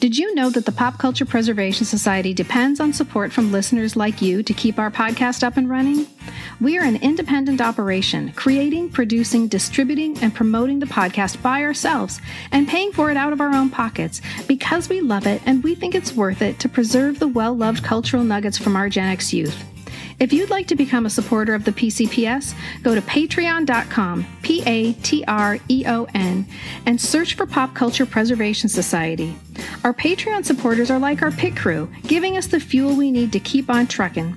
[0.00, 4.22] Did you know that the Pop Culture Preservation Society depends on support from listeners like
[4.22, 6.06] you to keep our podcast up and running?
[6.60, 12.20] We are an independent operation, creating, producing, distributing, and promoting the podcast by ourselves
[12.52, 15.74] and paying for it out of our own pockets because we love it and we
[15.74, 19.32] think it's worth it to preserve the well loved cultural nuggets from our Gen X
[19.32, 19.64] youth.
[20.20, 22.54] If you'd like to become a supporter of the PCPS,
[22.84, 26.46] go to patreon.com, P A T R E O N,
[26.86, 29.36] and search for Pop Culture Preservation Society.
[29.84, 33.40] Our Patreon supporters are like our pit crew, giving us the fuel we need to
[33.40, 34.36] keep on trucking.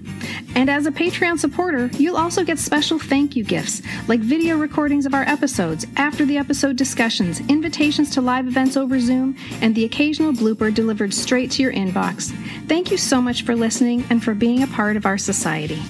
[0.55, 5.05] And as a Patreon supporter, you'll also get special thank you gifts, like video recordings
[5.05, 9.85] of our episodes, after the episode discussions, invitations to live events over Zoom, and the
[9.85, 12.31] occasional blooper delivered straight to your inbox.
[12.67, 15.81] Thank you so much for listening and for being a part of our society.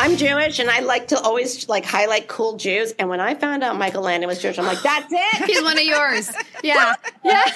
[0.00, 2.92] I'm Jewish, and I like to always like highlight cool Jews.
[2.98, 5.44] And when I found out Michael Landon was Jewish, I'm like, that's it.
[5.46, 6.32] He's one of yours.
[6.62, 7.44] Yeah, yeah.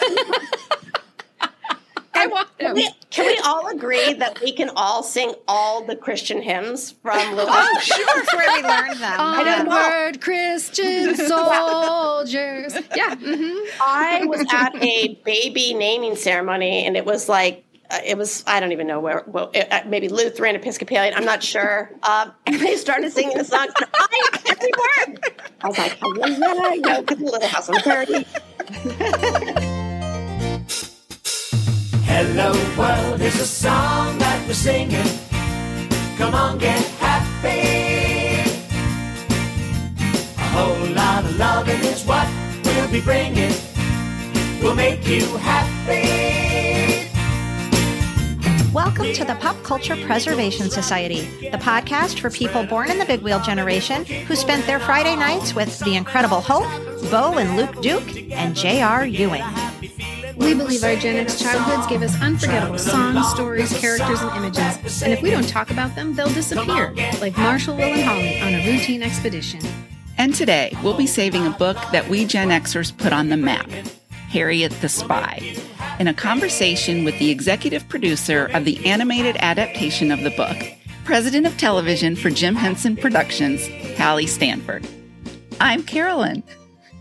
[2.16, 2.66] I want him.
[2.68, 6.92] Can we, can we all agree that we can all sing all the Christian hymns
[7.02, 7.46] from Lewis?
[7.48, 8.06] Oh, sure.
[8.14, 9.18] That's where we learned them.
[9.44, 9.76] don't know.
[9.76, 12.74] Onward, Christian soldiers.
[12.94, 13.14] Yeah.
[13.16, 13.66] mhm.
[13.80, 18.60] I was at a baby naming ceremony, and it was like uh, it was I
[18.60, 22.56] don't even know where well it, uh, maybe Lutheran Episcopalian I'm not sure um, and
[22.56, 27.48] they started singing the song I every word I was like yeah, yeah, good little
[27.48, 28.26] house on prairie
[32.16, 35.18] Hello world is a song that we're singing.
[36.16, 38.38] Come on, get happy.
[40.38, 42.28] A whole lot of loving is what
[42.64, 43.52] we'll be bringing.
[44.62, 46.13] We'll make you happy.
[48.84, 53.22] Welcome to the Pop Culture Preservation Society, the podcast for people born in the big
[53.22, 56.66] wheel generation who spent their Friday nights with the Incredible Hulk,
[57.10, 59.06] Bo and Luke Duke, and J.R.
[59.06, 59.42] Ewing.
[60.36, 65.02] We believe our Gen X childhoods give us unforgettable songs, stories, characters, and images.
[65.02, 68.52] And if we don't talk about them, they'll disappear, like Marshall, Will, and Holly on
[68.52, 69.60] a routine expedition.
[70.18, 73.70] And today, we'll be saving a book that we Gen Xers put on the map
[74.28, 75.56] Harriet the Spy,
[75.98, 80.56] in a conversation with the executive producer of the animated adaptation of the book,
[81.04, 83.66] president of television for Jim Henson Productions,
[83.96, 84.86] Halle Stanford.
[85.60, 86.42] I'm Carolyn.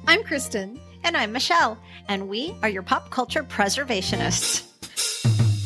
[0.07, 0.79] I'm Kristen.
[1.05, 1.77] And I'm Michelle,
[2.07, 4.63] and we are your pop culture preservationists.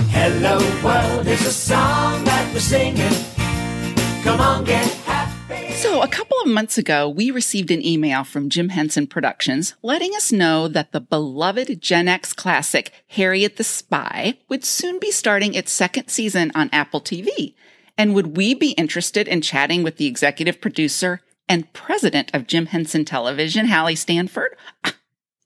[0.09, 3.13] Hello world is a song that we're singing.
[4.23, 5.06] Come on, get happy.
[5.77, 10.15] So, a couple of months ago, we received an email from Jim Henson Productions letting
[10.15, 15.53] us know that the beloved Gen X classic Harriet the Spy would soon be starting
[15.53, 17.53] its second season on Apple TV.
[17.95, 22.65] And would we be interested in chatting with the executive producer and president of Jim
[22.65, 24.57] Henson Television, Halle Stanford?
[24.83, 24.95] Ah,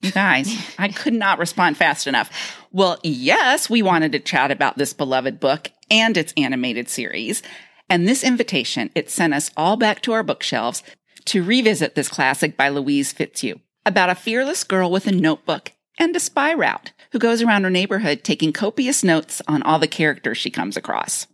[0.01, 2.31] you guys, I could not respond fast enough.
[2.71, 7.43] Well, yes, we wanted to chat about this beloved book and its animated series.
[7.91, 10.81] And this invitation, it sent us all back to our bookshelves
[11.25, 16.15] to revisit this classic by Louise Fitzhugh about a fearless girl with a notebook and
[16.15, 20.37] a spy route who goes around her neighborhood taking copious notes on all the characters
[20.37, 21.27] she comes across.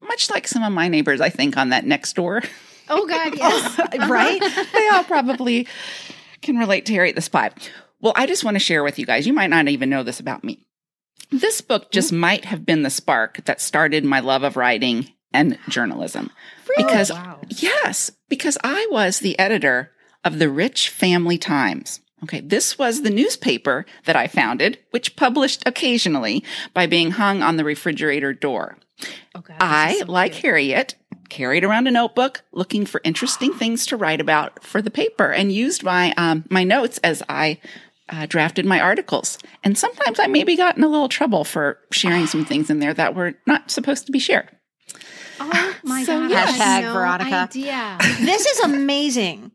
[0.00, 2.40] Much like some of my neighbors, I think, on that next door.
[2.88, 3.76] Oh God, yes.
[4.08, 4.68] right?
[4.72, 5.66] they all probably
[6.40, 7.50] can relate to Harriet the Spy.
[8.00, 10.20] Well, I just want to share with you guys, you might not even know this
[10.20, 10.64] about me.
[11.32, 15.58] This book just might have been the spark that started my love of writing and
[15.68, 16.30] journalism.
[16.76, 17.12] Because,
[17.48, 19.92] yes, because I was the editor
[20.24, 22.00] of the Rich Family Times.
[22.22, 26.42] Okay, this was the newspaper that I founded, which published occasionally
[26.72, 28.78] by being hung on the refrigerator door.
[29.36, 29.54] Okay.
[29.60, 30.94] I, like Harriet,
[31.28, 35.52] carried around a notebook looking for interesting things to write about for the paper and
[35.52, 37.60] used my um, my notes as I
[38.08, 39.38] uh, drafted my articles.
[39.62, 42.94] And sometimes I maybe got in a little trouble for sharing some things in there
[42.94, 44.48] that were not supposed to be shared.
[45.40, 46.30] Oh my So, God.
[46.30, 46.58] yes.
[46.58, 47.34] Hashtag no Veronica.
[47.36, 47.98] Idea.
[48.20, 49.52] this is amazing.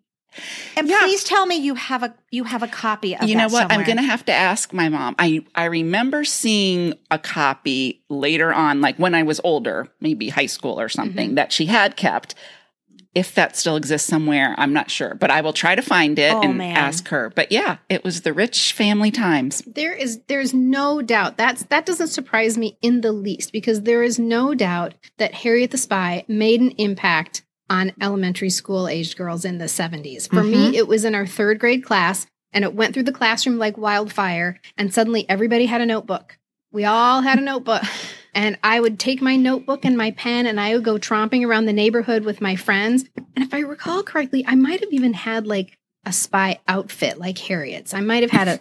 [0.78, 1.00] And Yeah.
[1.02, 3.72] please tell me you have a you have a copy of you know that what?
[3.72, 5.16] I'm going to have to ask my mom.
[5.20, 10.46] I I remember seeing a copy later on, like when I was older, maybe high
[10.46, 11.36] school or something, Mm-hmm.
[11.36, 12.36] that she had kept.
[13.14, 16.34] If that still exists somewhere, I'm not sure, but I will try to find it
[16.34, 16.78] Oh, and man.
[16.78, 17.30] ask her.
[17.30, 19.62] But yeah, it was the Rich Family Times.
[19.68, 24.02] There is there's no doubt that's that doesn't surprise me in the least because there
[24.02, 29.46] is no doubt that Harriet the Spy made an impact on elementary school aged girls
[29.46, 30.30] in the 70s.
[30.30, 30.74] For me, mm-hmm.
[30.74, 34.60] it was in our third grade class and it went through the classroom like wildfire
[34.78, 36.38] and suddenly everybody had a notebook.
[36.72, 37.84] We all had a notebook.
[38.34, 41.66] And I would take my notebook and my pen and I would go tromping around
[41.66, 43.06] the neighborhood with my friends.
[43.36, 47.38] And if I recall correctly, I might have even had like a spy outfit like
[47.38, 47.94] Harriet's.
[47.94, 48.60] I might have had a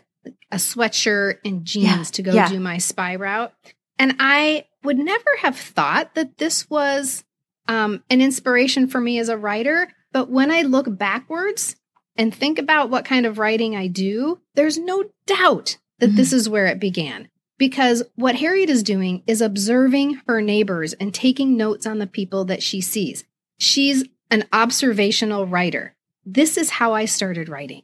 [0.52, 2.48] a sweatshirt and jeans Yeah, to go yeah.
[2.48, 3.52] do my spy route.
[3.98, 7.24] And I would never have thought that this was
[7.68, 9.88] um, an inspiration for me as a writer.
[10.12, 11.76] But when I look backwards
[12.16, 16.48] and think about what kind of writing I do, there's no doubt that this is
[16.48, 17.28] where it began.
[17.60, 22.46] Because what Harriet is doing is observing her neighbors and taking notes on the people
[22.46, 23.22] that she sees.
[23.58, 25.94] She's an observational writer.
[26.24, 27.82] This is how I started writing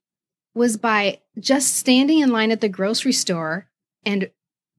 [0.54, 3.68] was by just standing in line at the grocery store
[4.06, 4.30] and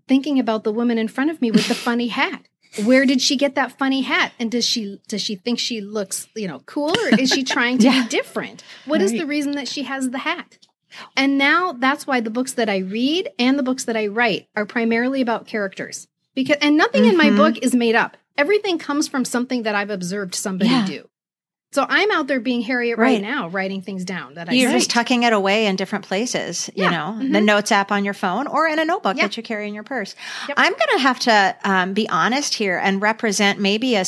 [0.07, 2.47] thinking about the woman in front of me with the funny hat.
[2.83, 4.31] Where did she get that funny hat?
[4.39, 7.77] And does she does she think she looks, you know, cool or is she trying
[7.79, 8.01] to Yeah.
[8.03, 8.63] be different?
[8.85, 9.19] What is Right.
[9.21, 10.57] the reason that she has the hat?
[11.15, 14.47] And now that's why the books that I read and the books that I write
[14.55, 16.07] are primarily about characters.
[16.35, 17.37] Because and nothing in my Mhm.
[17.37, 18.15] book is made up.
[18.37, 20.85] Everything comes from something that I've observed somebody Yeah.
[20.85, 21.09] do.
[21.77, 23.21] So I'm out there being Harriet right, Right.
[23.21, 26.85] now, writing things down that I You're just tucking it away in different places, you
[26.85, 27.33] Yeah, know, mhm.
[27.33, 29.25] the notes app on your phone or in a notebook Yeah.
[29.25, 30.15] that you carry in your purse.
[30.47, 30.57] Yep.
[30.59, 34.05] I'm going to have to um, be honest here and represent maybe a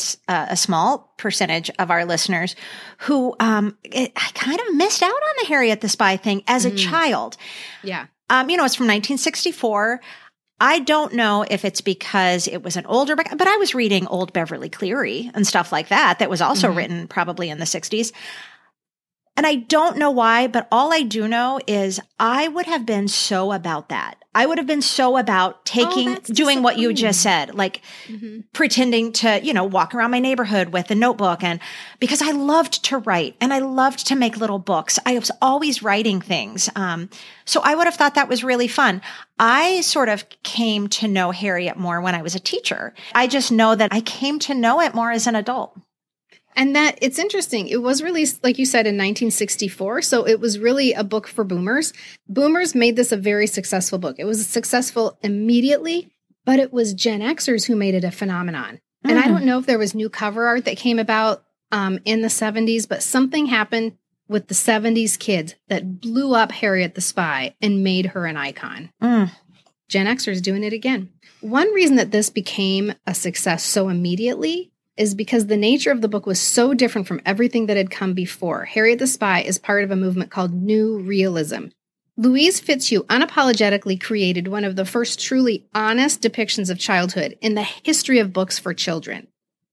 [0.56, 2.56] small percentage of our listeners
[3.01, 6.66] who um, it, I kind of missed out on the Harriet the Spy thing as
[6.66, 6.77] a Mm.
[6.89, 7.38] child.
[7.83, 8.07] yeah.
[8.31, 10.01] Um, you know, it's from 1964.
[10.61, 14.07] I don't know if it's because it was an older book, but I was reading
[14.07, 16.75] old Beverly Cleary and stuff like that, that was also Mhm.
[16.75, 18.11] written probably in the 60s.
[19.39, 23.07] And I don't know why, but all I do know is I would have been
[23.07, 24.15] so about that.
[24.36, 28.44] I would have been so about taking, that's doing what you just said, like Mhm.
[28.51, 31.41] pretending to, you know, walk around my neighborhood with a notebook.
[31.41, 31.62] And
[32.01, 35.81] because I loved to write and I loved to make little books, I was always
[35.81, 36.69] writing things.
[36.75, 37.09] Um,
[37.45, 39.01] so I would have thought that was really fun.
[39.39, 42.94] I sort of came to know Harriet more when I was a teacher.
[43.15, 45.80] I just know that I came to know it more as an adult.
[46.55, 47.67] And that it's interesting.
[47.67, 50.01] It was released, like you said, in 1964.
[50.01, 51.93] So it was really a book for boomers.
[52.27, 54.17] Boomers made this a very successful book.
[54.19, 56.11] It was successful immediately,
[56.45, 58.79] but it was Gen Xers who made it a phenomenon.
[59.03, 59.27] And I Mm.
[59.29, 62.87] don't know if there was new cover art that came about um, in the 70s,
[62.89, 63.93] but something happened
[64.27, 68.89] with the 70s kids that blew up Harriet the Spy and made her an icon.
[69.01, 69.31] Mm.
[69.87, 71.09] Gen Xers doing it again.
[71.41, 76.07] One reason that this became a success so immediately is because the nature of the
[76.07, 78.65] book was so different from everything that had come before.
[78.65, 81.67] Harriet the Spy is part of a movement called New Realism.
[82.17, 87.63] Louise Fitzhugh unapologetically created one of the first truly honest depictions of childhood in the
[87.63, 89.27] history of books for children,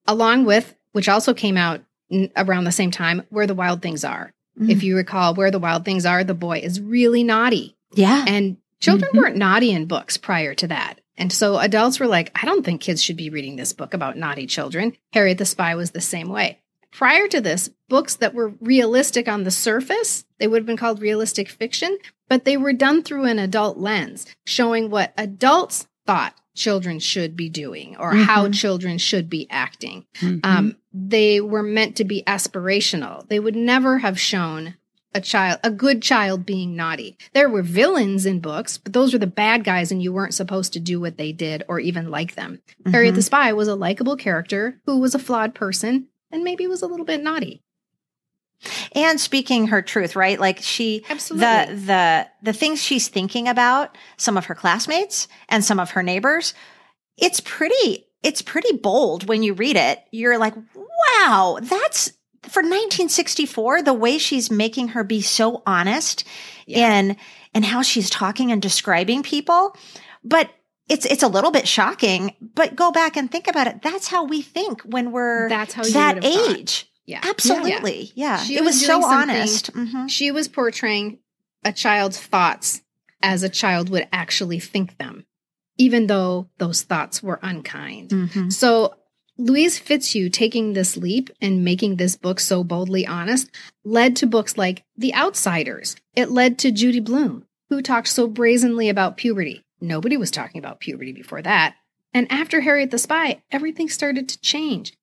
[0.07, 1.81] along with, which also came out
[2.11, 4.33] n- around the same time, Where the Wild Things Are.
[4.61, 4.71] Mm.
[4.71, 7.75] If you recall, Where the Wild Things Are, the boy is really naughty.
[7.95, 8.25] Yeah.
[8.29, 9.19] And children Mhm.
[9.19, 11.01] weren't naughty in books prior to that.
[11.19, 14.17] And so adults were like, I don't think kids should be reading this book about
[14.17, 14.97] naughty children.
[15.13, 16.61] Harriet the Spy was the same way.
[16.93, 21.01] Prior to this, books that were realistic on the surface, they would have been called
[21.01, 21.99] realistic fiction,
[22.29, 27.51] but they were done through an adult lens, showing what adults thought children should be
[27.51, 28.55] doing or how Mhm.
[28.55, 30.07] children should be acting.
[30.21, 30.41] Mhm.
[30.43, 33.29] Um, they were meant to be aspirational.
[33.29, 34.77] They would never have shown
[35.17, 37.17] a child, a good child being naughty.
[37.33, 40.73] There were villains in books, but those were the bad guys, and you weren't supposed
[40.75, 42.61] to do what they did or even like them.
[42.91, 43.17] Harriet Mhm.
[43.17, 46.87] the Spy was a likable character who was a flawed person and maybe was a
[46.87, 47.63] little bit naughty.
[48.93, 50.41] and speaking her truth, right?
[50.41, 51.47] Like she, Absolutely.
[51.47, 56.03] the the the things she's thinking about, some of her classmates and some of her
[56.03, 56.55] neighbors,
[57.19, 60.01] it's pretty it's pretty bold when you read it.
[60.11, 62.13] You're like, wow, that's
[62.51, 63.83] for 1964.
[63.83, 66.25] The way she's making her be so honest
[66.67, 66.99] Yeah.
[66.99, 67.17] in
[67.55, 69.77] and how she's talking and describing people,
[70.25, 70.51] but.
[70.89, 73.83] It's it's a little bit shocking, but go back and think about it.
[73.83, 76.57] That's how we think when we're That's how that have thought.
[76.59, 76.89] age.
[77.05, 77.19] Yeah.
[77.25, 78.13] Absolutely.
[78.15, 78.37] Yeah.
[78.37, 79.73] She it was, was so honest.
[79.73, 80.09] Mhm.
[80.09, 81.19] She was portraying
[81.65, 82.83] a child's thoughts
[83.21, 85.27] as a child would actually think them,
[85.77, 88.11] even though those thoughts were unkind.
[88.11, 88.53] Mhm.
[88.53, 88.95] So
[89.39, 93.51] Louise Fitzhugh taking this leap and making this book so boldly honest
[93.85, 95.97] led to books like The Outsiders.
[96.15, 99.65] It led to Judy Blume, who talked so brazenly about puberty.
[99.81, 101.75] Nobody was talking about puberty before that.
[102.15, 104.95] And after Harriet the Spy, everything started to change.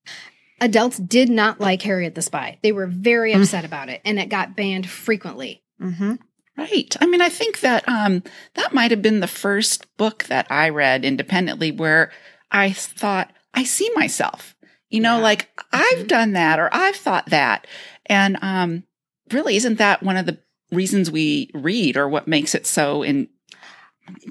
[0.60, 2.58] Adults did not like Harriet the Spy.
[2.64, 3.42] They were very Mm.
[3.42, 5.62] upset about it, and it got banned frequently.
[5.80, 6.18] Mhm.
[6.58, 6.96] Right.
[7.00, 8.24] I mean, I think that um,
[8.56, 12.12] that might have been the first book that I read independently where
[12.52, 14.56] I thought, I see myself.
[14.90, 15.24] You know, Yeah.
[15.24, 16.08] like I've Mhm.
[16.08, 17.66] done that or I've thought that.
[18.06, 18.84] And um,
[19.32, 20.38] really, isn't that one of the
[20.72, 23.28] reasons we read or what makes it so in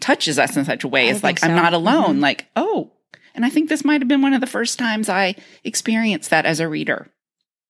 [0.01, 1.09] touches us in such a way?
[1.09, 2.19] is like, think I'm not alone.
[2.19, 2.23] Mhm.
[2.23, 2.93] Like, oh,
[3.35, 6.45] and I think this might have been one of the first times I experienced that
[6.47, 7.09] as a reader.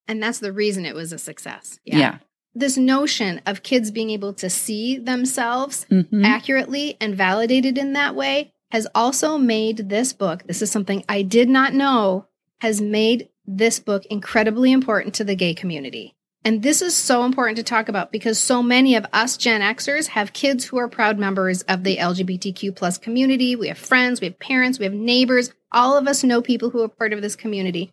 [0.08, 1.78] And that's the reason it was a success.
[1.84, 2.18] Yeah.
[2.54, 6.22] this notion of kids being able to see themselves Mhm.
[6.22, 11.20] accurately and validated in that way has also made this book, this is something I
[11.20, 12.24] did not know,
[12.62, 16.14] has made this book incredibly important to the gay community.
[16.42, 20.06] And this is so important to talk about because so many of us Gen Xers
[20.06, 23.54] have kids who are proud members of the LGBTQ plus community.
[23.56, 25.52] We have friends, we have parents, we have neighbors.
[25.70, 27.92] All of us know people who are part of this community.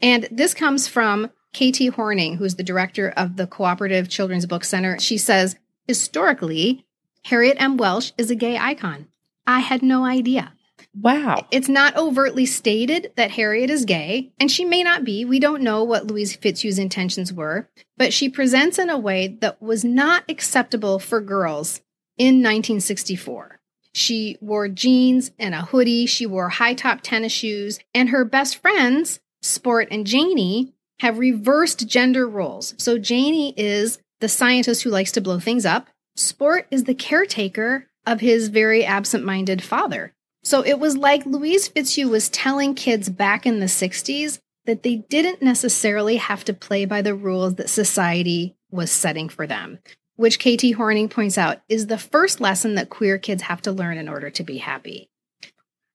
[0.00, 4.96] And this comes from KT Horning, who's the director of the Cooperative Children's Book Center.
[5.00, 5.56] She says,
[5.88, 6.86] historically,
[7.24, 7.76] Harriet M.
[7.76, 9.08] Welsh is a gay icon.
[9.46, 10.52] I had no idea.
[10.94, 11.46] Wow.
[11.50, 15.24] It's not overtly stated that Harriet is gay, and she may not be.
[15.24, 19.62] We don't know what Louise Fitzhugh's intentions were, but she presents in a way that
[19.62, 21.80] was not acceptable for girls
[22.18, 23.60] in 1964.
[23.92, 28.56] She wore jeans and a hoodie, she wore high top tennis shoes, and her best
[28.56, 32.74] friends, Sport and Janie, have reversed gender roles.
[32.78, 37.86] So Janie is the scientist who likes to blow things up, Sport is the caretaker
[38.06, 40.14] of his very absent minded father.
[40.42, 44.96] So it was like Louise Fitzhugh was telling kids back in the 60s that they
[44.96, 49.78] didn't necessarily have to play by the rules that society was setting for them,
[50.16, 53.98] which KT Horning points out is the first lesson that queer kids have to learn
[53.98, 55.10] in order to be happy.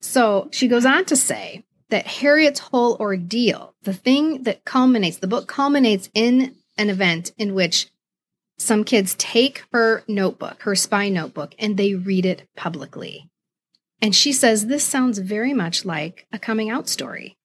[0.02, 5.28] So she goes on to say that Harriet's whole ordeal, the thing that culminates, the
[5.28, 7.88] book culminates in an event in which
[8.58, 13.30] some kids take her notebook, her spy notebook, and they read it publicly.
[14.02, 17.38] And she says this sounds very much like a coming out story.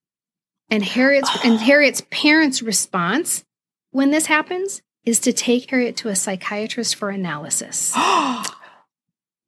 [0.70, 3.44] And Harriet's and Harriet's parents' response
[3.90, 7.92] when this happens is to take Harriet to a psychiatrist for analysis.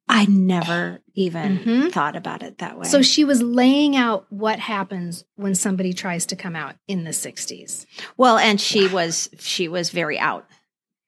[0.09, 1.91] I never even Mhm.
[1.91, 2.87] thought about it that way.
[2.87, 7.13] So she was laying out what happens when somebody tries to come out in the
[7.13, 7.85] 60s.
[8.17, 10.45] well, and she was she was very out,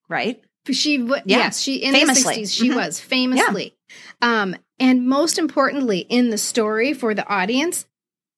[0.07, 0.41] right?
[0.71, 1.37] She w- Yeah.
[1.37, 2.23] yes, she in Famously.
[2.35, 2.75] the 60s she Mhm.
[2.75, 3.75] was famously.
[4.21, 7.85] Um and most importantly in the story for the audience,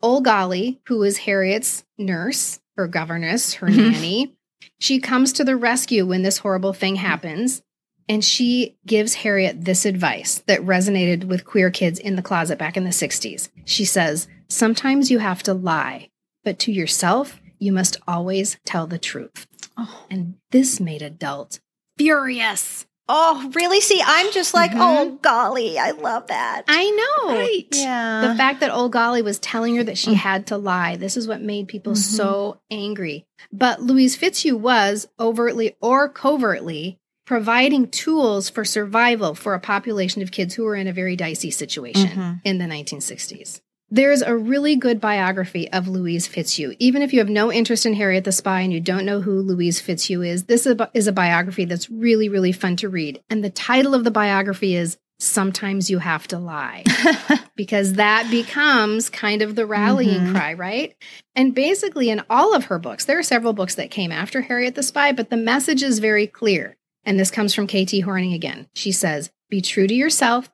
[0.02, 3.92] Ole Golly, who is Harriet's nurse, her governess, her Mhm.
[3.94, 4.34] nanny,
[4.80, 7.62] she comes to the rescue when this horrible thing happens
[8.10, 12.78] and she gives Harriet this advice that resonated with queer kids in the closet back
[12.78, 13.50] in the 60s.
[13.66, 16.10] She says, "Sometimes you have to lie,
[16.44, 20.06] but to yourself, you must always tell the truth." Oh.
[20.10, 21.60] And this made adult
[21.98, 22.86] furious.
[23.10, 23.80] Oh, really?
[23.80, 24.80] See, I'm just like, Mhm.
[24.82, 26.64] oh golly, I love that.
[26.68, 27.36] I know.
[27.38, 27.66] Right.
[27.72, 28.28] yeah.
[28.28, 30.16] The fact that Ole Golly was telling her that she Mm.
[30.16, 31.98] had to lie, this is what made people Mhm.
[31.98, 33.26] so angry.
[33.54, 40.32] But Louise Fitzhugh was overtly or covertly providing tools for survival for a population of
[40.32, 42.42] kids who were in a very dicey situation Mhm.
[42.44, 43.62] in the 1960s.
[43.90, 46.76] There's a really good biography of Louise Fitzhugh.
[46.78, 49.40] Even if you have no interest in Harriet the Spy and you don't know who
[49.42, 52.90] Louise Fitzhugh is, this is a, bi- is a biography that's really, really fun to
[52.90, 53.22] read.
[53.30, 56.84] And the title of the biography is Sometimes You Have to Lie
[57.56, 60.32] because that becomes kind of the rallying Mhm.
[60.34, 60.94] cry, right?
[61.34, 64.76] And basically, in all of her books, there are several books that came after Harriet
[64.76, 66.76] the Spy, but the message is very clear.
[67.06, 68.68] And this comes from KT Horning again.
[68.76, 70.52] She says, Be true to yourself,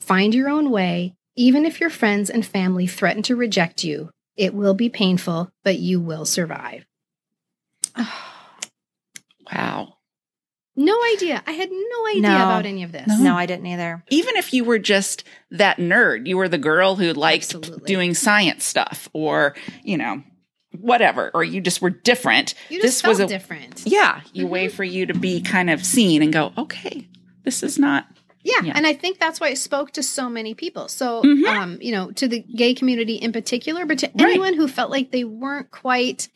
[0.00, 4.10] find your own way, even if your friends and family threaten to reject you.
[4.36, 6.84] It will be painful, but you will survive.
[9.52, 9.94] Wow.
[10.74, 11.42] No idea.
[11.46, 12.34] I had no idea No.
[12.36, 13.06] about any of this.
[13.06, 13.16] No.
[13.18, 14.04] no, I didn't either.
[14.10, 17.86] Even if you were just that nerd, you were the girl who liked Absolutely.
[17.86, 20.22] doing science stuff or, you know,
[20.78, 22.54] whatever, or you just were different.
[22.68, 23.82] You just this felt was a different.
[23.86, 24.48] yeah, a Mhm.
[24.48, 27.08] way for you to be kind of seen and go, okay,
[27.44, 28.06] this is not
[28.46, 28.72] Yeah, Yeah.
[28.76, 30.88] and I think that's why it spoke to so many people.
[30.88, 31.46] So, Mhm.
[31.46, 34.30] um, you know, to the gay community in particular, but to Right.
[34.30, 36.28] anyone who felt like they weren't quite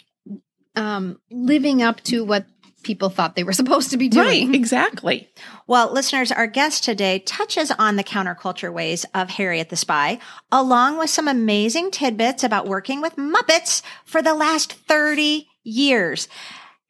[0.76, 2.46] um, living up to what
[2.84, 4.46] people thought they were supposed to be doing.
[4.46, 4.54] right.
[4.54, 5.28] Exactly.
[5.66, 10.18] Well, listeners, our guest today touches on the counterculture ways of Harriet the Spy,
[10.52, 16.28] along with some amazing tidbits about working with Muppets for the last 30 years.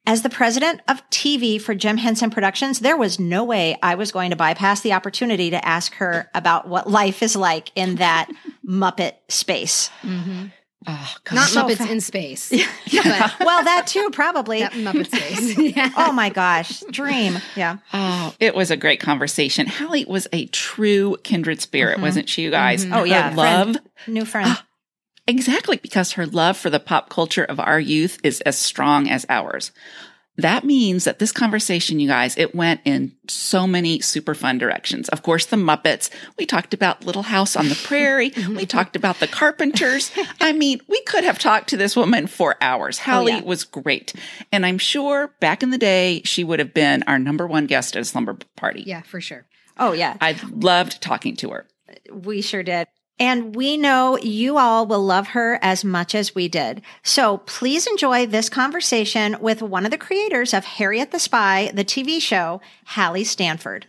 [0.07, 4.11] As the president of TV for Jim Henson Productions, there was no way I was
[4.12, 8.28] going to bypass the opportunity to ask her about what life is like in that
[8.66, 9.90] Muppet space.
[10.02, 10.52] Mhm.
[10.87, 12.49] Oh, Not So Muppets fa- in space,
[12.92, 14.61] but Well, that too, probably.
[14.61, 15.59] that Muppet space.
[15.76, 15.90] yeah.
[15.95, 17.37] Oh my gosh, dream.
[17.54, 17.76] Yeah.
[17.92, 19.66] Oh, it was a great conversation.
[19.66, 22.02] Halle was a true kindred spirit, Mhm.
[22.02, 22.87] wasn't she, you guys?
[22.87, 22.97] Mhm.
[22.97, 23.28] Oh, yeah.
[23.28, 23.75] Her Friend.
[23.75, 23.76] love.
[24.07, 24.57] New friend.
[25.30, 29.25] Exactly, because her love for the pop culture of our youth is as strong as
[29.28, 29.70] ours.
[30.37, 35.08] That means that this conversation, you guys, it went in so many super fun directions.
[35.10, 36.08] Of course, the Muppets.
[36.38, 38.32] We talked about Little House on the Prairie.
[38.49, 40.10] we talked about the Carpenters.
[40.40, 42.99] I mean, we could have talked to this woman for hours.
[43.00, 43.42] Oh, Halle Oh, yeah.
[43.42, 44.14] was great.
[44.50, 47.94] And I'm sure back in the day, she would have been our number one guest
[47.94, 48.82] at a slumber party.
[48.87, 49.46] Yeah, for sure.
[49.78, 50.16] Oh, yeah.
[50.20, 51.66] I loved talking to her.
[52.10, 52.87] We sure did.
[53.20, 56.80] And we know you all will love her as much as we did.
[57.02, 61.84] So please enjoy this conversation with one of the creators of Harriet the Spy, the
[61.84, 63.86] TV show, Halle Stanford.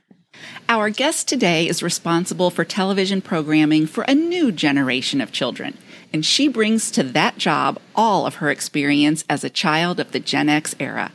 [0.67, 5.77] Our guest today is responsible for television programming for a new generation of children,
[6.11, 10.19] and she brings to that job all of her experience as a child of the
[10.19, 11.11] Gen X era.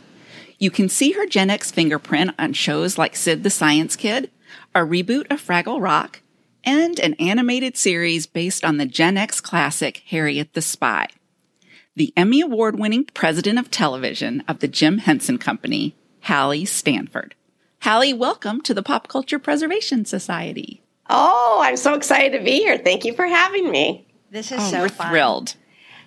[0.59, 4.31] You can see her Gen X fingerprint on shows like Sid the Science Kid,
[4.75, 6.23] a reboot of Fraggle Rock,
[6.67, 11.07] and an animated series based on the Gen X classic Harriet the Spy.
[11.95, 17.35] The Emmy Award winning president of television of the Jim Henson Company, Halle Stanford.
[17.81, 20.83] Halle, welcome to the Pop Culture Preservation Society.
[21.09, 22.77] Oh, I'm so excited to be here.
[22.79, 24.07] Thank you for having me.
[24.31, 25.09] This is Oh, so we're fun.
[25.09, 25.55] thrilled.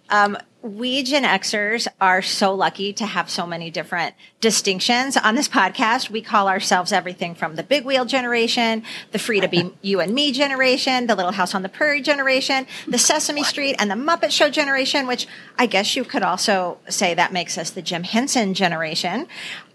[0.10, 5.48] Um, we Gen Xers are so lucky to have so many different distinctions on this
[5.48, 6.10] podcast.
[6.10, 10.14] We call ourselves everything from the big wheel generation, the free to be you and
[10.14, 14.32] me generation, the little house on the prairie generation, the Sesame Street and the Muppet
[14.32, 18.54] Show generation, which I guess you could also say that makes us the Jim Henson
[18.54, 19.28] generation.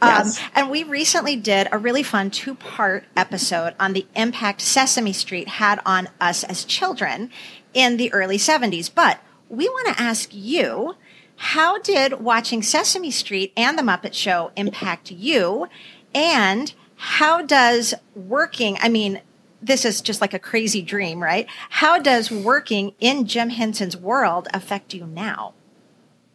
[0.02, 0.38] Yes.
[0.38, 5.14] Um, and we recently did a really fun two part episode on the impact Sesame
[5.14, 7.30] Street had on us as children
[7.72, 8.90] in the early 70s.
[8.94, 10.94] But we want to ask you
[11.36, 15.68] how did watching Sesame Street and the Muppet Show impact you?
[16.14, 19.20] And how does working, I mean,
[19.60, 21.46] this is just like a crazy dream, right?
[21.70, 25.54] How does working in Jim Henson's world affect you now?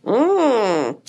[0.04, 1.00] Mm.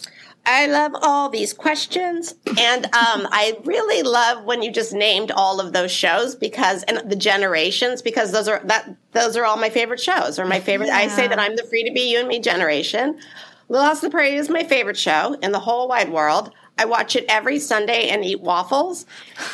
[0.46, 2.34] I love all these questions.
[2.58, 7.08] And um, I really love when you just named all of those shows because, and
[7.10, 10.90] the generations, because those are, that, those are all my favorite shows or my favorite.
[10.90, 13.18] I say that I'm the free to be you and me generation.
[13.68, 16.52] Little House on the Prairie is my favorite show in the whole wide world.
[16.76, 19.04] I watch it every Sunday and eat waffles.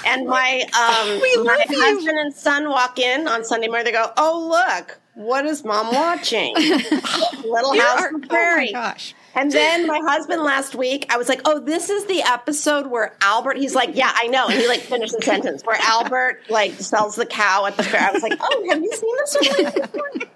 [0.06, 1.82] And my um, We my you.
[1.82, 3.84] husband and son walk in on Sunday morning.
[3.86, 6.54] They go, "Oh look, what is mom watching?
[6.56, 9.14] Little House on the Prairie." gosh.
[9.36, 13.16] And then my husband last week, I was like, "Oh, this is the episode where
[13.20, 16.72] Albert." He's like, "Yeah, I know," and he like finished the sentence where Albert like
[16.72, 18.00] sells the cow at the fair.
[18.00, 20.30] I was like, "Oh, have you seen this one?"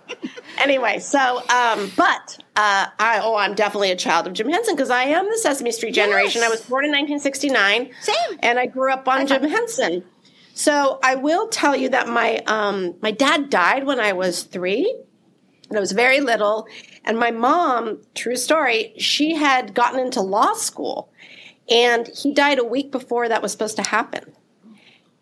[0.59, 4.91] anyway, so um, but uh, I oh, I'm definitely a child of Jim Henson because
[4.91, 6.43] I am the Sesame Street generation.
[6.43, 6.49] Yes.
[6.49, 8.39] I was born in 1969, Same.
[8.43, 10.05] and I grew up on Jim Henson.
[10.53, 14.95] So I will tell you that my um, my dad died when I was three
[15.71, 16.67] and I was very little.
[17.05, 21.11] And my mom, true story, she had gotten into law school
[21.71, 24.33] and he died a week before that was supposed to happen.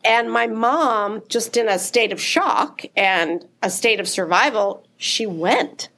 [0.04, 5.26] And my mom, just in a state of shock and a state of survival, she
[5.26, 5.90] went.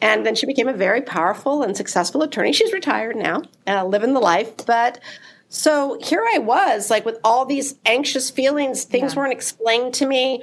[0.00, 2.52] And then she became a very powerful and successful attorney.
[2.52, 4.66] She's retired now, uh, living the life.
[4.66, 5.00] But
[5.48, 10.42] so here I was, like with all these anxious feelings, things weren't explained to me.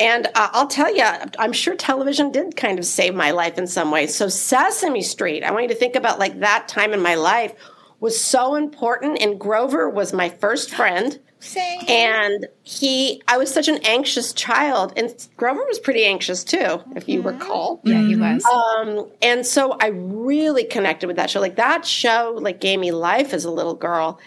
[0.00, 1.04] And uh, I'll tell you,
[1.38, 4.14] I'm sure television did kind of save my life in some ways.
[4.14, 7.54] So Sesame Street, I want you to think about like that time in my life
[8.00, 9.20] was so important.
[9.20, 11.18] And Grover was my first friend.
[11.38, 11.80] Same.
[11.88, 17.06] And he, I was such an anxious child, and Grover was pretty anxious too, if
[17.06, 17.82] you recall.
[17.84, 18.42] Yeah, he was.
[18.46, 21.40] Um, and so I really connected with that show.
[21.40, 24.18] Like that show, like gave me life as a little girl,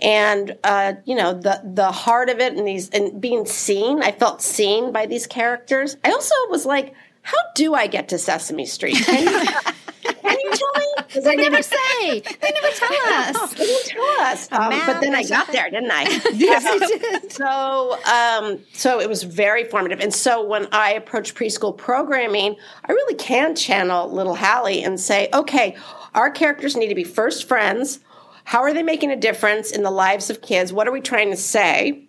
[0.00, 4.02] and uh, you know the the heart of it, and these and being seen.
[4.02, 5.96] I felt seen by these characters.
[6.04, 8.96] I also was like, how do I get to Sesame Street?
[8.96, 9.30] Can you,
[10.02, 10.92] can you tell me?
[11.08, 12.20] 'Cause I they never never say.
[12.20, 13.54] They never tell us.
[13.54, 14.48] they didn't tell us.
[14.52, 16.02] Um, but then I got there, didn't I?
[16.34, 17.32] yes, they did.
[17.32, 20.00] So, um, so it was very formative.
[20.00, 25.28] And so when I approach preschool programming, I really can channel little Halle and say,
[25.32, 25.76] okay,
[26.14, 28.00] our characters need to be first friends.
[28.46, 30.72] How are they making a difference in the lives of kids?
[30.72, 32.04] What are we trying to say?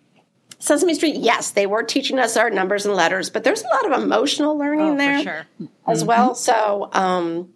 [0.60, 3.90] Sesame Street, yes, they were teaching us our numbers and letters, but there's a lot
[3.90, 5.46] of emotional learning Oh, there sure.
[5.88, 6.36] as well.
[6.36, 7.48] So, um,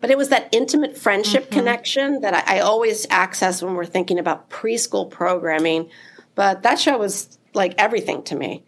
[0.00, 4.18] but it was that intimate friendship connection that I, I always access when we're thinking
[4.18, 5.90] about preschool programming.
[6.34, 8.64] But that show was like everything to me.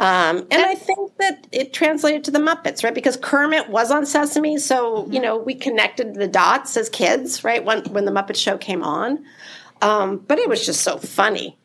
[0.00, 2.94] Um, and I think that it translated to the Muppets, right?
[2.94, 7.64] Because Kermit was on Sesame, so you know we connected the dots as kids, right?
[7.64, 9.24] When when the Muppet Show came on,
[9.82, 11.58] um, but it was just so funny,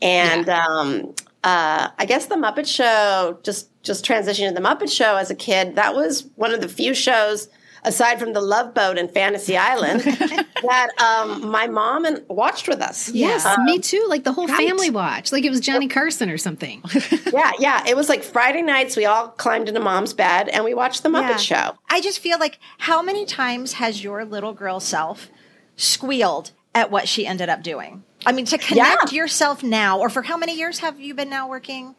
[0.00, 5.16] and um, uh, I guess the Muppet Show just just transitioning to the Muppet Show
[5.16, 5.76] as a kid.
[5.76, 7.48] That was one of the few shows
[7.84, 10.00] aside from the Love Boat and Fantasy Island,
[10.62, 13.10] that um, my mom and watched with us.
[13.10, 14.04] Yes, Um, me too.
[14.08, 14.66] Like the whole right.
[14.68, 15.32] family watch.
[15.32, 16.82] Like it was Johnny Carson or something.
[17.32, 17.84] yeah, yeah.
[17.86, 18.96] It was like Friday nights.
[18.96, 21.36] We all climbed into mom's bed and we watched the Muppet Yeah.
[21.36, 21.78] Show.
[21.88, 25.28] I just feel like how many times has your little girl self
[25.76, 28.02] squealed at what she ended up doing?
[28.26, 29.16] I mean, to connect Yeah.
[29.18, 31.94] yourself now, or for how many years have you been now working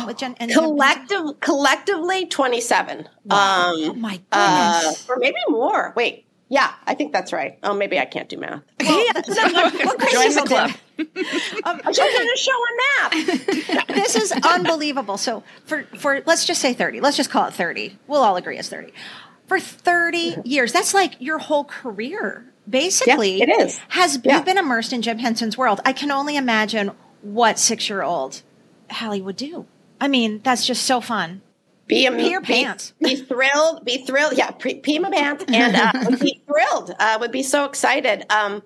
[0.00, 0.34] um, with Jen?
[0.38, 3.08] And Collective, collectively, twenty-seven.
[3.30, 5.92] Oh Um, my uh, or maybe more.
[5.96, 7.58] Wait, yeah, I think that's right.
[7.62, 8.62] Oh, maybe I can't do math.
[8.80, 10.70] Well, Gracie Join the club.
[11.64, 13.86] I should have a show on math.
[13.88, 15.16] this is unbelievable.
[15.18, 17.00] So for for let's just say 30.
[17.00, 17.98] Let's just call it 30.
[18.06, 18.92] We'll all agree it's 30.
[19.46, 22.44] For 30 years, that's like your whole career.
[22.68, 23.78] Basically, Yeah, it is.
[23.88, 24.36] Has Yeah.
[24.36, 25.80] you've been immersed in Jim Henson's world.
[25.84, 28.42] I can only imagine what 6-year-old
[28.88, 29.66] Halle would do.
[30.02, 31.42] I mean, that's just so fun.
[31.86, 32.92] Be a Pee your be, pants.
[33.00, 33.84] Be thrilled.
[33.84, 34.36] Be thrilled.
[34.36, 36.92] Yeah, pre, pee my pants and uh, be thrilled.
[36.98, 38.26] Uh, would be so excited.
[38.28, 38.64] Um,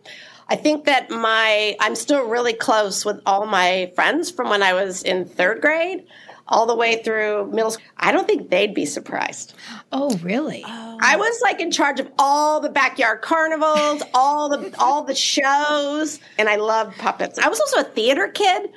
[0.48, 4.72] I think that my I'm still really close with all my friends from when I
[4.72, 6.06] was in third grade,
[6.48, 7.84] all the way through middle school.
[7.98, 9.52] I don't think they'd be surprised.
[9.92, 10.64] Oh, really?
[10.64, 16.18] I was like in charge of all the backyard carnivals, all the all the shows,
[16.38, 17.38] and I loved puppets.
[17.38, 18.70] I was also a theater kid,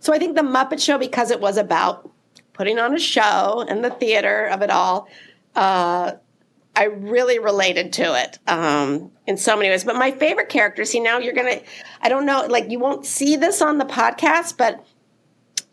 [0.00, 2.10] so I think the Muppet Show because it was about
[2.52, 5.08] putting on a show and the theater of it all.
[5.54, 6.12] Uh,
[6.74, 9.84] I really related to it um, in so many ways.
[9.84, 11.60] But my favorite character, see, now you're gonna,
[12.00, 14.84] I don't know, like you won't see this on the podcast, but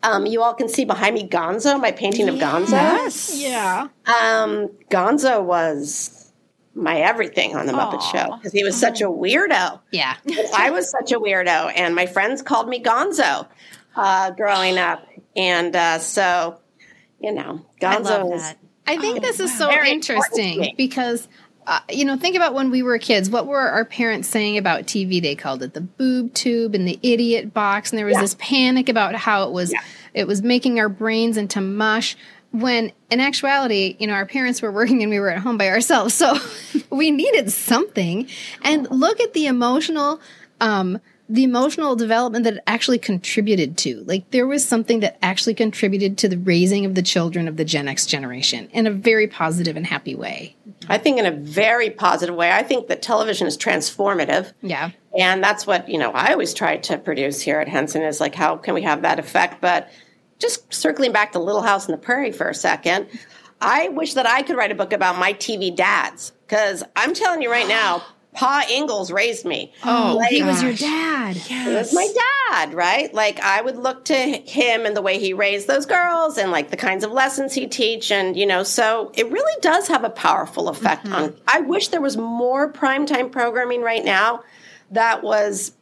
[0.02, 2.72] um, you all can see behind me Gonzo, my painting of Gonzo.
[2.72, 3.32] Yes.
[3.34, 3.88] Yeah.
[4.06, 6.32] Um, Gonzo was
[6.74, 9.80] my everything on the Muppet Show because he was such a weirdo.
[9.90, 10.16] Yeah.
[10.54, 13.46] I was such a weirdo, and my friends called me Gonzo
[13.96, 16.60] uh, growing up, and uh, so
[17.20, 18.58] you know, I Gonzo that.
[18.86, 21.28] I think this is so Very interesting because,
[21.66, 23.30] uh, you know, think about when we were kids.
[23.30, 25.22] What were our parents saying about TV?
[25.22, 28.22] They called it the boob tube and the idiot box, and there was Yeah.
[28.22, 29.80] this panic about how it was Yeah.
[30.14, 32.16] it was making our brains into mush.
[32.52, 35.68] When in actuality, you know, our parents were working and we were at home by
[35.68, 36.36] ourselves, so
[36.90, 38.26] we needed something.
[38.62, 40.20] And look at the emotional.
[40.60, 41.00] Um,
[41.30, 44.02] the emotional development that it actually contributed to.
[44.04, 47.64] Like there was something that actually contributed to the raising of the children of the
[47.64, 50.56] Gen X generation in a very positive and happy way.
[50.88, 52.50] I think in a very positive way.
[52.50, 54.52] I think that television is transformative.
[54.60, 54.90] Yeah.
[55.16, 58.34] And that's what, you know, I always try to produce here at Henson is like,
[58.34, 59.60] how can we have that effect?
[59.60, 59.88] But
[60.40, 63.06] just circling back to Little House on the Prairie for a second,
[63.60, 67.40] I wish that I could write a book about my TV dads because I'm telling
[67.40, 69.72] you right now, Pa Ingalls raised me.
[69.84, 71.48] Oh, Like, He was your gosh.
[71.48, 71.68] dad.
[71.68, 72.08] It was my
[72.48, 73.12] dad, right?
[73.12, 76.70] Like I would look to him and the way he raised those girls and like
[76.70, 80.10] the kinds of lessons he teach and you know, so it really does have a
[80.10, 81.40] powerful effect on mm-hmm.
[81.48, 84.44] I wish there was more primetime programming right now
[84.92, 85.72] that was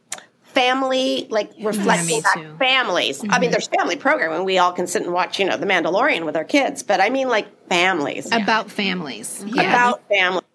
[0.41, 2.55] family like reflecting me back too.
[2.57, 3.21] families.
[3.21, 3.51] I mean mm-hmm.
[3.51, 4.43] there's family programming.
[4.43, 7.09] We all can sit and watch, you know, The Mandalorian with our kids, but I
[7.09, 8.27] mean like families.
[8.31, 9.43] About families.
[9.47, 9.69] Yeah.
[9.69, 10.07] About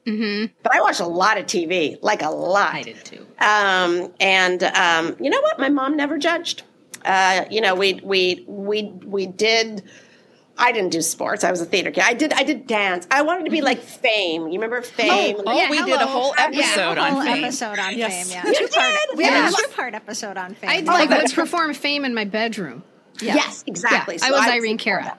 [0.04, 0.54] family.
[0.62, 2.74] But I watch a lot of TV, like a lot.
[2.74, 3.26] I did too.
[3.38, 5.58] Um, and um, you know what?
[5.58, 6.62] My mom never judged.
[7.04, 9.82] Uh, you know, we we we we did.
[10.56, 11.42] I didn't do sports.
[11.42, 12.04] I was a theater kid.
[12.06, 12.32] I did.
[12.32, 13.08] I did dance.
[13.10, 14.42] I wanted to be like Fame.
[14.46, 15.36] You remember Fame?
[15.44, 16.06] Oh, Yeah, we did a hello.
[16.06, 17.44] whole Yeah, episode whole on fame.
[17.44, 18.30] episode on Yes.
[18.32, 18.40] fame.
[18.46, 18.94] Yeah, two part.
[19.10, 19.18] did?
[19.18, 19.48] We have Yeah.
[19.48, 20.70] a two part episode on fame.
[20.70, 22.84] I like would perform fame in my bedroom.
[23.20, 24.16] Yes, exactly.
[24.20, 25.18] Yeah, I was I- Irene Cara.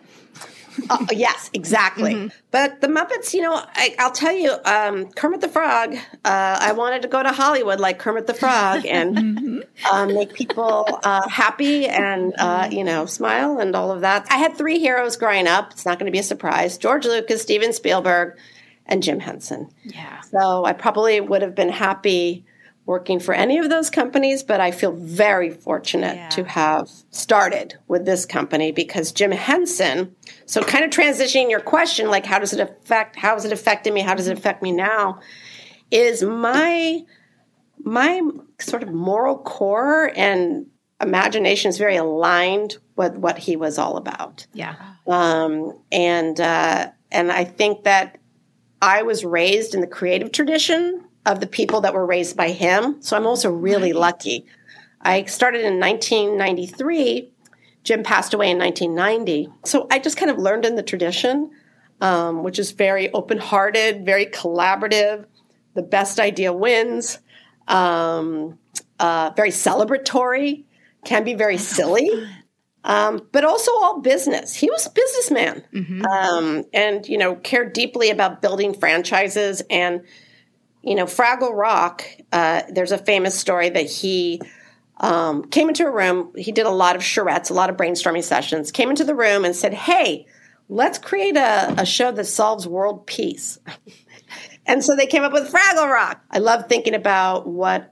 [0.90, 2.32] Uh, yes, exactly.
[2.52, 5.96] But the Muppets, you know, I, I'll tell you, um, Kermit the Frog.
[6.24, 11.00] Uh, I wanted to go to Hollywood like Kermit the Frog and uh, make people
[11.04, 14.28] uh, happy and uh, you know smile and all of that.
[14.30, 15.72] I had three heroes growing up.
[15.72, 18.38] It's not going to be a surprise: George Lucas, Steven Spielberg,
[18.86, 19.70] and Jim Henson.
[19.84, 20.22] Yeah.
[20.22, 22.46] So I probably would have been happy
[22.86, 26.30] working for any of those companies, but I feel very fortunate Yeah.
[26.30, 30.16] to have started with this company because Jim Henson.
[30.46, 33.16] So kind of transitioning your question, like how does it affect?
[33.16, 34.02] How has it affected me?
[34.02, 35.20] How does it affect me now?
[35.92, 37.02] Is my
[37.84, 38.22] my
[38.60, 40.68] sort of moral core and
[41.02, 44.76] imagination is very aligned with what he was all about Yeah.
[45.08, 48.18] um, and uh, and I think that
[48.82, 53.02] I was raised in the creative tradition of the people that were raised by him.
[53.02, 54.46] So I'm also really lucky.
[55.02, 57.32] I started in 1993.
[57.84, 59.50] Jim passed away in 1990.
[59.66, 61.52] So I just kind of learned in the tradition,
[62.02, 65.26] um, which is very open hearted, very collaborative.
[65.74, 67.20] The best idea wins.
[67.68, 68.60] Um,
[69.00, 70.64] uh, very celebratory,
[71.04, 72.10] can be very silly.
[72.84, 74.54] um, but also all business.
[74.54, 75.64] He was a businessman,
[76.06, 79.62] um, and you know cared deeply about building franchises.
[79.70, 80.04] And
[80.86, 82.06] you know, Fraggle Rock.
[82.32, 84.40] Uh, there's a famous story that he
[84.98, 86.32] um, came into a room.
[86.38, 88.72] He did a lot of charrettes, a lot of brainstorming sessions.
[88.72, 90.28] Came into the room and said, "Hey,
[90.70, 93.60] let's create a, a show that solves world peace."
[94.66, 96.24] and so they came up with Fraggle Rock.
[96.30, 97.92] I love thinking about what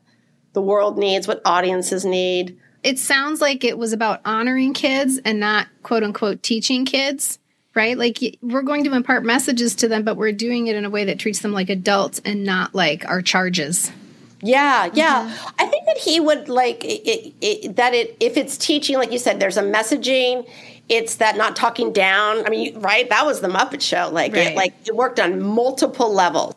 [0.53, 2.57] the world needs, what audiences need.
[2.83, 7.39] It sounds like it was about honoring kids and not quote unquote teaching kids,
[7.75, 7.97] right?
[7.97, 11.05] Like we're going to impart messages to them, but we're doing it in a way
[11.05, 13.91] that treats them like adults and not like our charges.
[14.41, 15.29] Yeah, yeah.
[15.29, 15.47] Mm-hmm.
[15.59, 17.93] I think that he would like it, it, it, that.
[17.93, 20.47] It if it's teaching, like you said, there's a messaging.
[20.89, 22.45] It's that not talking down.
[22.45, 23.09] I mean, right?
[23.09, 24.09] That was the Muppet Show.
[24.11, 24.47] Like, Right.
[24.47, 26.55] it, like it worked on multiple levels.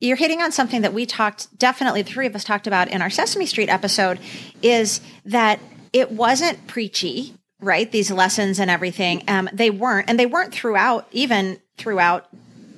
[0.00, 3.00] You're hitting on something that we talked, definitely the three of us talked about in
[3.00, 4.18] our Sesame Street episode,
[4.60, 5.60] is that
[5.92, 7.90] it wasn't preachy, right?
[7.90, 9.22] These lessons and everything.
[9.28, 12.28] Um, they weren't, and they weren't throughout, even throughout,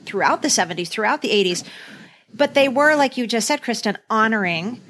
[0.05, 1.65] throughout the 70s, throughout the 80s.
[2.33, 4.81] But they were, like you just said, Kristen, honoring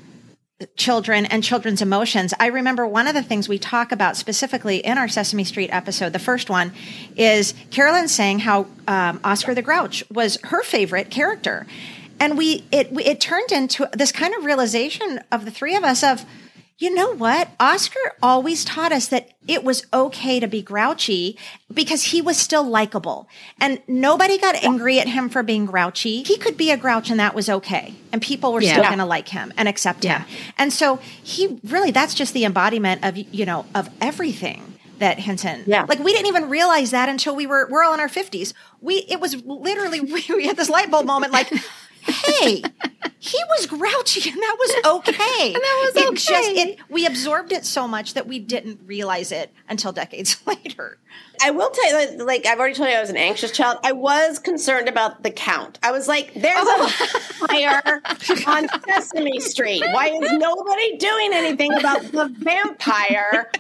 [0.76, 2.32] children and children's emotions.
[2.38, 6.12] I remember one of the things we talk about specifically in our Sesame Street episode,
[6.12, 6.72] the first one,
[7.16, 11.66] is Carolyn saying how um, Oscar the Grouch was her favorite character,
[12.20, 16.02] and we it it turned into this kind of realization of the three of us
[16.02, 16.24] of.
[16.76, 17.50] You know what?
[17.60, 21.38] Oscar always taught us that it was okay to be grouchy
[21.72, 23.28] because he was still likable.
[23.60, 26.24] And nobody got angry at him for being grouchy.
[26.24, 27.94] He could be a grouch and that was okay.
[28.12, 30.24] And people were still going to like him and accept Yeah.
[30.24, 30.38] him.
[30.58, 35.62] And so he really, that's just the embodiment of, you know, of everything that Henson.
[35.66, 35.86] Yeah.
[35.88, 38.52] Like we didn't even realize that until we were, we're all in our fifties.
[38.80, 41.52] We, it was literally, we, we had this light bulb moment like,
[42.06, 42.62] hey,
[43.18, 45.54] he was grouchy and that was okay.
[45.54, 46.60] and that was it Just, okay.
[46.60, 50.98] it, we absorbed it so much that we didn't realize it until decades later.
[51.42, 53.78] I will tell you, like, like I've already told you, I was an anxious child.
[53.82, 55.78] I was concerned about the count.
[55.82, 56.88] I was like, "There's a oh.
[57.48, 58.02] fire
[58.46, 59.82] on Sesame Street.
[59.92, 63.50] Why is nobody doing anything about the vampire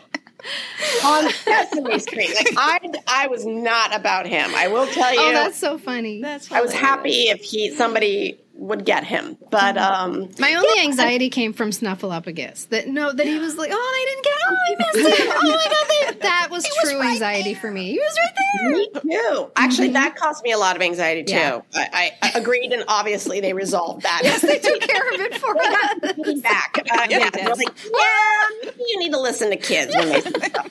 [1.04, 4.54] on Sesame Street?" Like, I, I was not about him.
[4.54, 5.20] I will tell oh, you.
[5.20, 6.20] Oh, that's so funny.
[6.22, 11.28] That's I was happy if he somebody would get him, but um, My only anxiety
[11.28, 12.68] came from Snuffleupagus.
[12.68, 15.32] That no, that he was like, oh, they didn't get, oh, I missed him.
[15.34, 17.90] Oh my god, they, that was true anxiety for me.
[17.92, 18.72] He was right there.
[18.72, 19.50] Me too.
[19.56, 21.34] Actually, that caused me a lot of anxiety too.
[21.34, 21.60] Yeah.
[21.74, 24.20] I, I agreed, and obviously they resolved that.
[24.22, 26.14] Yes, they took care of it for us.
[26.24, 26.78] feedback.
[26.78, 27.32] Uh, yeah, did.
[27.34, 30.70] they're like, yeah, you need to listen to kids when they say stuff.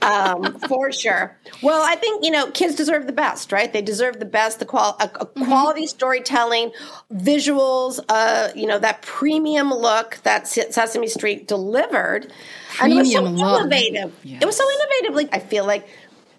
[0.00, 1.36] Um, for sure.
[1.62, 3.72] Well, I think you know kids deserve the best, right?
[3.72, 6.70] They deserve the best, the qual- a, a quality storytelling,
[7.12, 12.32] visuals, uh, you know, that premium look that Se- Sesame Street delivered,
[12.76, 14.14] premium and it was so innovative.
[14.24, 15.14] It was so innovative.
[15.16, 15.88] Like I feel like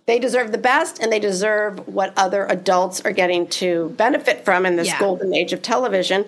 [0.05, 4.65] they deserve the best, and they deserve what other adults are getting to benefit from
[4.65, 4.99] in this Yeah.
[4.99, 6.25] golden age of television.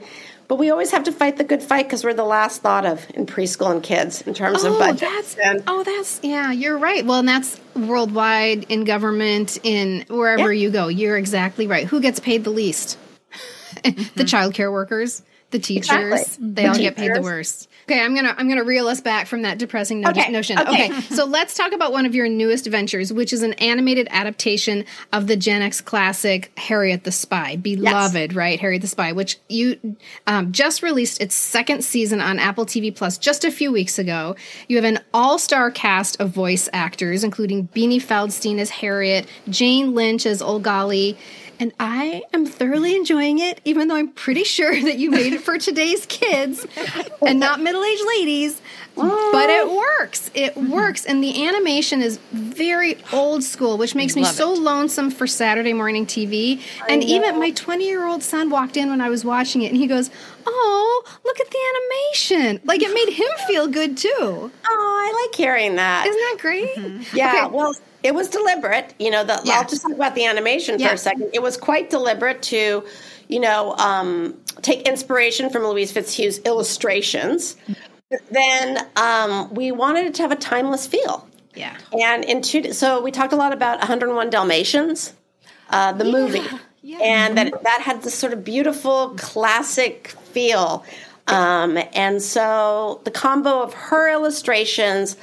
[0.52, 3.10] But we always have to fight the good fight because we're the last thought of
[3.14, 5.00] in preschool and kids in terms of Oh, budget.
[5.00, 6.52] that's And- oh, that's yeah.
[6.52, 7.06] You're right.
[7.06, 10.64] Well, and that's worldwide in government in wherever Yeah.
[10.64, 10.90] you go.
[10.90, 11.88] You're exactly right.
[11.88, 12.98] Who gets paid the least?
[13.86, 14.22] the mm-hmm.
[14.24, 15.90] childcare workers, the teachers.
[16.12, 16.48] Exactly.
[16.52, 17.70] They The all get paid the worst.
[17.84, 20.60] Okay, I'm gonna I'm gonna reel us back from that depressing no- Okay, notion.
[20.60, 20.86] okay.
[20.92, 21.02] Okay.
[21.02, 25.28] so let's talk about one of your newest ventures, which is an animated adaptation of
[25.28, 28.60] the Gen X classic Harriet the Spy, beloved, right?
[28.60, 33.18] Harriet the Spy, which you um, just released its second season on Apple TV Plus
[33.18, 34.36] just a few weeks ago.
[34.68, 40.26] You have an all-star cast of voice actors, including Beanie Feldstein as Harriet, Jane Lynch
[40.26, 41.18] as Ole Golly.
[41.62, 45.42] And I am thoroughly enjoying it, even though I'm pretty sure that you made it
[45.42, 46.66] for today's kids
[47.22, 48.60] and not middle aged ladies.
[48.96, 50.32] But it works.
[50.34, 50.72] It mm-hmm.
[50.72, 51.06] works.
[51.06, 54.60] And the animation is very old school, which makes me Love so it.
[54.60, 56.62] lonesome for Saturday morning TV.
[56.90, 59.78] And even my 20 year old son walked in when I was watching it and
[59.78, 60.10] he goes,
[60.48, 62.60] Oh, look at the animation.
[62.66, 64.10] Like it made him feel good too.
[64.20, 66.08] Oh, I like hearing that.
[66.08, 66.76] Isn't that great?
[66.76, 67.16] Mm-hmm.
[67.16, 67.56] yeah, Okay.
[67.56, 68.94] well, it was deliberate.
[69.00, 69.60] You know, the, Yeah.
[69.60, 71.30] I'll just talk about the animation for a second.
[71.34, 72.84] It was quite deliberate to,
[73.28, 77.56] you know, um, take inspiration from Louise Fitzhugh's illustrations.
[78.10, 81.28] But then um, we wanted it to have a timeless feel.
[81.56, 81.76] Yeah.
[82.00, 85.14] And in two, so we talked a lot about 101 Dalmatians,
[85.70, 86.44] uh, the movie,
[87.02, 90.86] and that that had this sort of beautiful classic feel.
[91.28, 95.18] Um, and so the combo of her illustrations,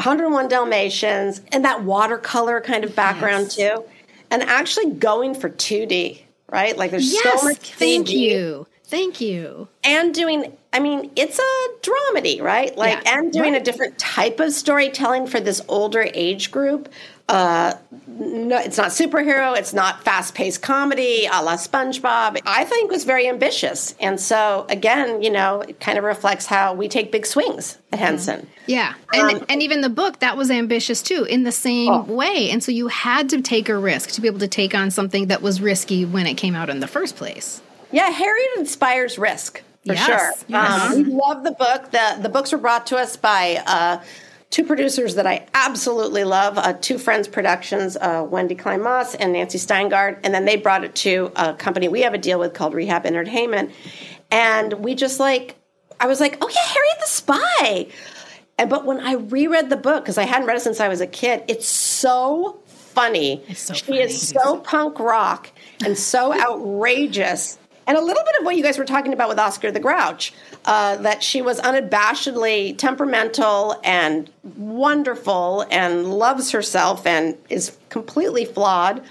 [0.00, 3.84] 101 Dalmatians, and that watercolor kind of background too,
[4.30, 6.76] and actually going for 2D, right?
[6.76, 8.12] Like there's Yes, so much thank CG.
[8.12, 8.66] you.
[8.84, 9.68] Thank you.
[9.84, 14.40] and doing i mean it's a dramedy right like Yeah, and doing a different type
[14.40, 16.88] of storytelling for this older age group
[17.30, 17.74] uh
[18.06, 23.28] no it's not superhero it's not fast-paced comedy a la spongebob i think was very
[23.28, 27.78] ambitious and so again you know it kind of reflects how we take big swings
[27.92, 28.94] at henson Yeah.
[29.12, 32.02] And Um, and even the book that was ambitious too in the same Oh.
[32.02, 32.50] way.
[32.52, 35.26] And so you had to take a risk to be able to take on something
[35.26, 37.60] that was risky when it came out in the first place.
[37.90, 40.32] Yeah, Harriet inspires risk for Yes, sure.
[40.46, 40.92] yes.
[40.92, 41.90] Um, we love the book.
[41.90, 43.98] the The books were brought to us by uh,
[44.50, 46.58] two producers that I absolutely love.
[46.58, 50.84] Uh, two Friends Productions, uh, Wendy Klein Moss and Nancy Steingard, and then they brought
[50.84, 53.70] it to a company we have a deal with called Rehab Entertainment,
[54.30, 55.56] and we just like.
[56.02, 57.86] I was like, oh yeah, Harriet the Spy.
[58.58, 61.02] And but when I reread the book, because I hadn't read it since I was
[61.02, 63.42] a kid, it's so funny.
[63.54, 64.00] so she funny.
[64.00, 65.50] is so punk rock
[65.84, 67.58] and so outrageous.
[67.86, 70.32] And a little bit of what you guys were talking about with Oscar the Grouch,
[70.64, 79.02] uh, that she was unabashedly temperamental and wonderful and loves herself and is completely flawed.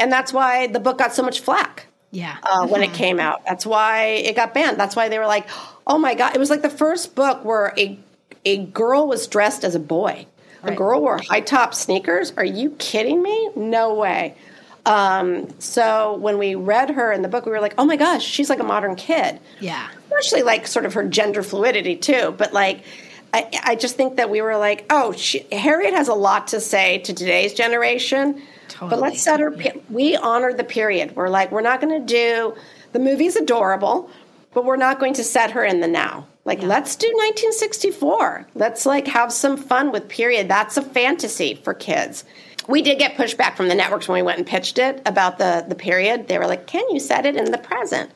[0.00, 2.36] And that's why the book got so much flack Yeah.
[2.42, 3.44] uh, when it came out.
[3.44, 4.78] That's why it got banned.
[4.78, 5.46] That's why they were like,
[5.86, 7.98] "Oh my god!" It was like the first book where a
[8.44, 10.26] a girl was dressed as a boy.
[10.62, 12.32] A girl wore high top sneakers.
[12.38, 13.50] Are you kidding me?
[13.54, 14.34] No way.
[14.86, 18.24] Um, so when we read her in the book, we were like, "Oh my gosh,
[18.24, 19.88] she's like a modern kid." yeah.
[20.06, 22.34] especially like sort of her gender fluidity too.
[22.36, 22.84] But like,
[23.34, 26.60] I, I just think that we were like, oh, she, Harriet has a lot to
[26.60, 28.40] say to today's generation.
[28.68, 28.90] Totally.
[28.90, 29.52] But let's set her.
[29.90, 31.16] We honor the period.
[31.16, 32.54] We're like, we're not going to do
[32.92, 34.08] the movie's adorable,
[34.52, 36.28] but we're not going to set her in the now.
[36.44, 38.46] Like, let's do 1964.
[38.54, 40.48] Let's like have some fun with period.
[40.48, 42.24] That's a fantasy for kids.
[42.68, 45.64] We did get pushback from the networks when we went and pitched it about the
[45.68, 46.28] the period.
[46.28, 48.10] They were like, "Can you set it in the present?"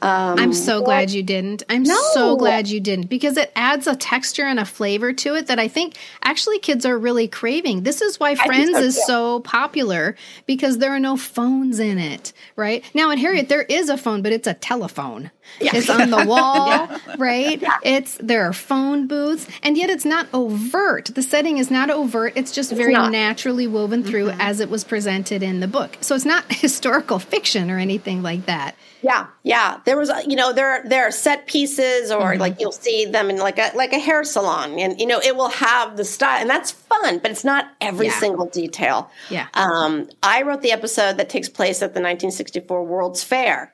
[0.00, 1.64] Um, I'm so glad you didn't.
[1.68, 5.48] I'm so glad you didn't because it adds a texture and a flavor to it
[5.48, 7.82] that I think actually kids are really craving.
[7.82, 10.14] This is why Friends so, is so popular
[10.46, 12.84] because there are no phones in it, right?
[12.94, 15.32] Now in Harriet there is a phone, but it's a telephone.
[15.60, 17.62] It's on the wall, right?
[17.82, 21.10] It's there are phone booths, and yet it's not overt.
[21.14, 22.32] The setting is not overt.
[22.36, 23.10] It's just very not.
[23.12, 25.96] naturally woven through as it was presented in the book.
[26.00, 28.76] So it's not historical fiction or anything like that.
[29.00, 29.78] Yeah, yeah.
[29.84, 32.40] There was, you know, there there are set pieces, or Mm-hmm.
[32.40, 35.36] like you'll see them in like a like a hair salon, and you know, it
[35.36, 38.18] will have the style, and that's fun, but it's not every Yeah.
[38.18, 39.10] single detail.
[39.30, 39.46] Yeah.
[39.54, 43.72] Um, I wrote the episode that takes place at the 1964 World's Fair.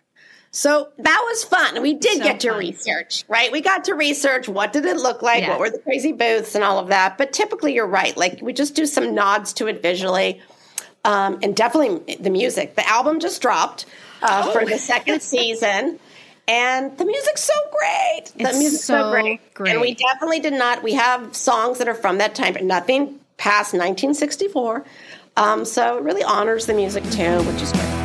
[0.57, 1.83] So that was fun.
[1.83, 2.59] We did So get to fun.
[2.61, 3.51] research, right?
[3.51, 5.51] We got to research what did it look like, Yeah.
[5.51, 7.19] what were the crazy booths and all of that.
[7.19, 8.17] But typically you're right.
[8.17, 10.41] Like we just do some nods to it visually.
[11.05, 12.77] Um, and definitely the music.
[12.77, 13.87] The album just dropped
[14.23, 15.99] uh, for the second season.
[16.47, 18.27] And the music's so great.
[18.37, 19.55] The It's music's so, so great.
[19.55, 19.73] great.
[19.73, 23.19] And we definitely did not, we have songs that are from that time, but nothing
[23.39, 24.85] past 1964.
[25.37, 28.04] Um, so it really honors the music too, which is great.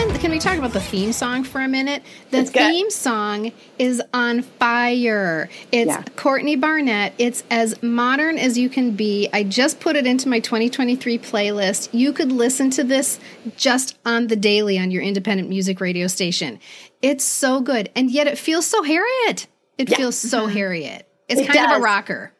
[0.00, 2.02] Even can we talk about the theme song for a minute?
[2.30, 2.68] The It's good.
[2.68, 5.48] theme song is on fire.
[5.70, 6.02] It's Yeah.
[6.16, 7.12] Courtney Barnett.
[7.18, 9.28] It's as modern as you can be.
[9.32, 11.90] I just put it into my 2023 playlist.
[11.92, 13.20] You could listen to this
[13.56, 16.58] just on the daily on your independent music radio station.
[17.00, 19.46] It's so good, and yet it feels so Harriet.
[19.78, 19.96] It Yeah.
[19.96, 20.56] feels so mm-hmm.
[20.56, 21.08] Harriet.
[21.28, 22.32] It's It kind of a rocker.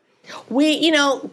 [0.49, 1.31] we you know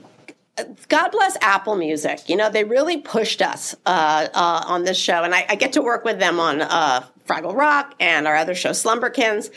[0.90, 5.24] god bless apple music you know they really pushed us uh, uh, on this show
[5.24, 8.54] and I, I get to work with them on uh, fraggle rock and our other
[8.54, 9.50] show slumberkins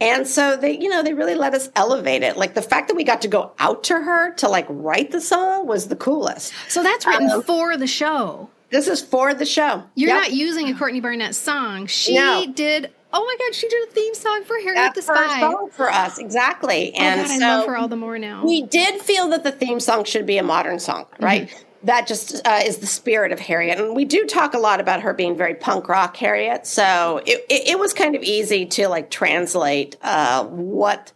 [0.00, 2.94] and so they you know they really let us elevate it like the fact that
[2.94, 6.52] we got to go out to her to like write the song was the coolest
[6.68, 8.50] So that's written Um, for the show.
[8.70, 10.20] this is for the show You're Yep.
[10.22, 11.86] not using a Courtney Barnett song.
[11.86, 12.44] She No.
[12.52, 12.92] did.
[13.12, 15.40] Oh my God, she did a theme song for Harriet that the first Spy.
[15.40, 18.44] song for us exactly Oh and God, I so love her all the more now.
[18.44, 21.52] we did feel that the theme song should be a modern song, right?
[21.84, 25.00] That just uh, is the spirit of Harriet, and we do talk a lot about
[25.00, 26.66] her being very punk rock Harriet.
[26.66, 31.10] So it, it, it was kind of easy to like translate uh, what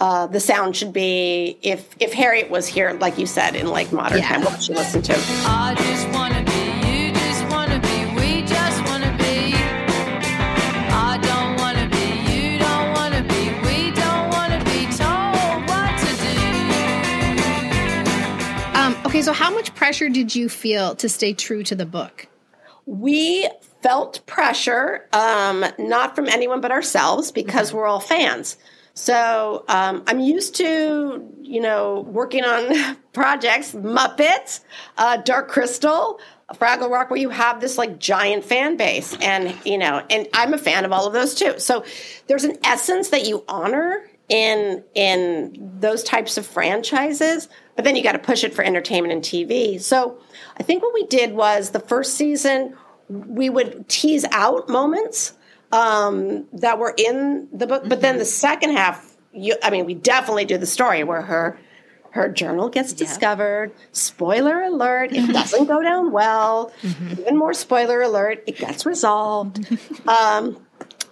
[0.00, 3.92] uh, the sound should be if if Harriet was here, like you said, in like
[3.92, 4.28] modern Yeah.
[4.28, 4.42] time.
[4.42, 5.14] What would she listen to?
[19.20, 22.26] Okay, so how much pressure did you feel to stay true to the book?
[22.86, 23.48] We
[23.82, 28.56] felt pressure, um, not from anyone but ourselves, because we're all fans.
[28.94, 34.60] So um, I'm used to, you know, working on projects, Muppets,
[34.96, 36.18] uh, Dark Crystal,
[36.54, 40.52] Fraggle Rock, where you have this like giant fan base, and you know, and I'm
[40.52, 41.58] a fan of all of those too.
[41.60, 41.84] So
[42.26, 48.02] there's an essence that you honor in in those types of franchises, but then you
[48.02, 49.80] got to push it for entertainment and TV.
[49.80, 50.18] So
[50.56, 52.76] I think what we did was the first season
[53.08, 55.34] we would tease out moments
[55.72, 57.88] um, that were in the book.
[57.88, 61.58] But then the second half, you, I mean, we definitely do the story where her
[62.12, 63.72] her journal gets discovered.
[63.92, 65.12] Spoiler alert!
[65.12, 66.72] It doesn't go down well.
[67.12, 68.42] Even more spoiler alert!
[68.46, 69.66] It gets resolved.
[70.08, 70.56] um,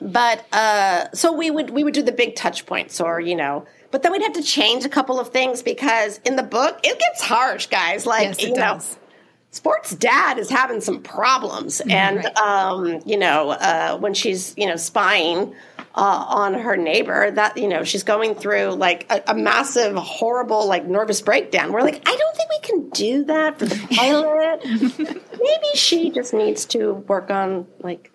[0.01, 3.67] but uh, so we would we would do the big touch points, or you know.
[3.91, 6.99] But then we'd have to change a couple of things because in the book it
[6.99, 8.07] gets harsh, guys.
[8.07, 8.81] Like Yes, you know,
[9.51, 11.81] sports dad is having some problems.
[11.81, 15.55] And um, you know uh, when she's you know spying
[15.95, 20.67] uh, on her neighbor that you know she's going through like a, a massive horrible
[20.67, 21.73] like nervous breakdown.
[21.73, 24.65] We're like i don't think we can do that for the pilot.
[25.41, 28.13] Maybe she just needs to work on like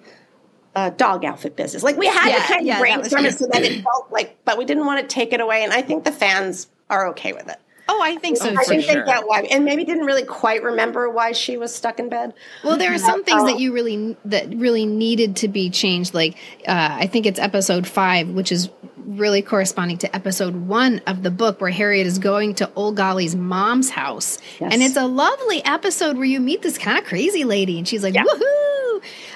[0.76, 3.62] uh, dog outfit business like we had Yeah, to kind of brainstorm it so that
[3.64, 6.12] it felt like but we didn't want to take it away and i think the
[6.12, 7.58] fans are okay with it
[7.90, 8.96] Oh, I think so I think sure.
[8.96, 12.34] they get why, and maybe didn't really quite remember why she was stuck in bed.
[12.64, 16.14] Well, there are some things that you really that really needed to be changed.
[16.14, 21.24] Like uh, I think it's episode five, which is really corresponding to episode one of
[21.24, 25.64] the book, where Harriet is going to Ole Golly's mom's house, and it's a lovely
[25.66, 28.24] episode where you meet this kind of crazy lady, and she's like, Yeah.
[28.24, 28.73] "Woohoo!"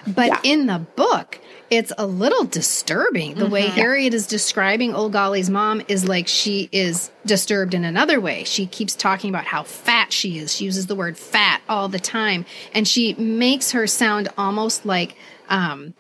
[0.08, 0.40] But Yeah.
[0.44, 1.40] in the book.
[1.70, 3.36] It's a little disturbing.
[3.36, 8.22] The way Harriet is describing Ole Golly's mom is like she is disturbed in another
[8.22, 8.46] way.
[8.46, 10.56] She keeps talking about how fat she is.
[10.56, 12.46] She uses the word fat all the time.
[12.74, 15.18] And she makes her sound almost like
[15.50, 15.94] um,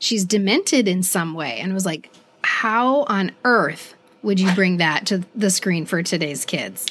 [0.00, 1.58] she's demented in some way.
[1.60, 2.10] And it was like,
[2.42, 6.86] how on earth would you bring that to the screen for today's kids?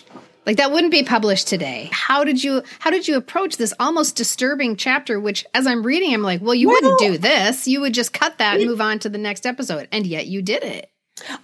[0.45, 1.89] Like that wouldn't be published today.
[1.91, 6.13] How did you how did you approach this almost disturbing chapter which as I'm reading
[6.13, 7.67] I'm like, well you wouldn't do this.
[7.67, 9.87] You would just cut that and move on to the next episode.
[9.91, 10.89] And yet you did it.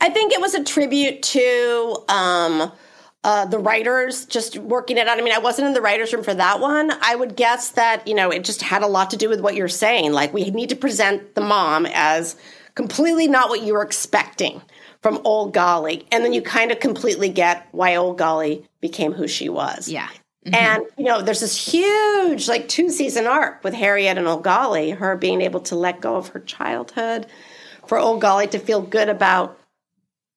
[0.01, 2.71] I think it was a tribute to um,
[3.23, 5.19] uh, the writers just working it out.
[5.19, 6.91] I mean, I wasn't in the writers' room for that one.
[7.01, 9.55] I would guess that you know it just had a lot to do with what
[9.55, 10.13] you're saying.
[10.13, 12.35] Like we need to present the mom as
[12.75, 14.61] completely not what you were expecting
[15.07, 19.25] from Ole Golly, and then you kind of completely get why Ole Golly became who
[19.25, 19.87] she was.
[19.87, 20.09] Yeah.
[20.51, 24.89] And you know, there's this huge like two season arc with Harriet and Ole Golly,
[24.91, 27.25] her being able to let go of her childhood,
[27.85, 29.57] for Ole Golly to feel good about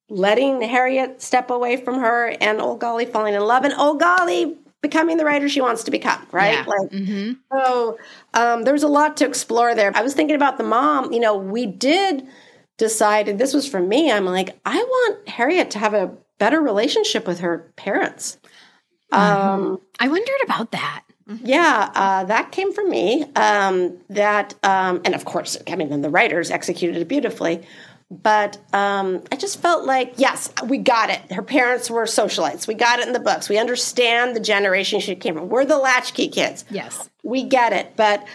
[0.09, 4.57] letting Harriet step away from her, and Ole Golly falling in love, and Ole Golly
[4.81, 6.25] becoming the writer she wants to become.
[6.31, 6.53] Right?
[6.53, 6.65] Yeah.
[6.65, 7.37] Like Mhm.
[7.51, 7.97] so,
[8.33, 9.91] um, there's a lot to explore there.
[9.95, 11.11] I was thinking about the mom.
[11.11, 12.25] You know, we did
[12.81, 14.11] decide, and this was for me.
[14.11, 18.39] I'm like, I want Harriet to have a better relationship with her parents.
[19.11, 21.03] Um, I wondered about that.
[21.43, 23.23] yeah, uh, that came from me.
[23.35, 27.61] Um, that, um, and of course, I mean, then the writers executed it beautifully.
[28.09, 31.31] But um, I just felt like, yes, we got it.
[31.31, 32.67] Her parents were socialites.
[32.67, 33.47] We got it in the books.
[33.47, 35.49] We understand the generation she came from.
[35.49, 36.65] We're the latchkey kids.
[36.71, 37.09] Yes.
[37.23, 37.95] We get it.
[37.95, 38.25] But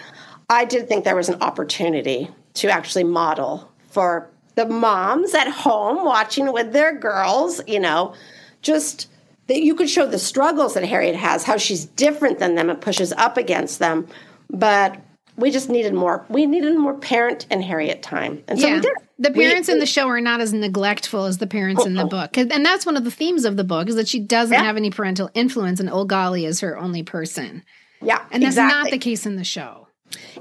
[0.48, 6.04] I did think there was an opportunity to actually model for the moms at home
[6.04, 8.14] watching with their girls, you know,
[8.62, 9.08] just
[9.46, 12.80] that you could show the struggles that Harriet has, how she's different than them and
[12.80, 14.08] pushes up against them.
[14.50, 14.98] But
[15.36, 16.24] we just needed more.
[16.28, 18.42] We needed more parent and Harriet time.
[18.48, 18.74] And so yeah.
[18.76, 18.92] we did.
[19.18, 22.04] The We- parents in the show are not as neglectful as the parents in the
[22.06, 22.36] book.
[22.36, 24.64] And that's one of the themes of the book is that she doesn't Yeah.
[24.64, 27.62] have any parental influence and Ole Golly is her only person.
[28.02, 28.20] Yeah.
[28.30, 28.82] And that's exactly.
[28.82, 29.85] not the case in the show.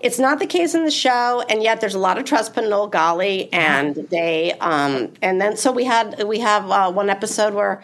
[0.01, 2.71] It's not the case in the show, and yet there's a lot of trust in
[2.71, 7.53] Ole Golly, and they, um, and then so we had we have uh, one episode
[7.53, 7.83] where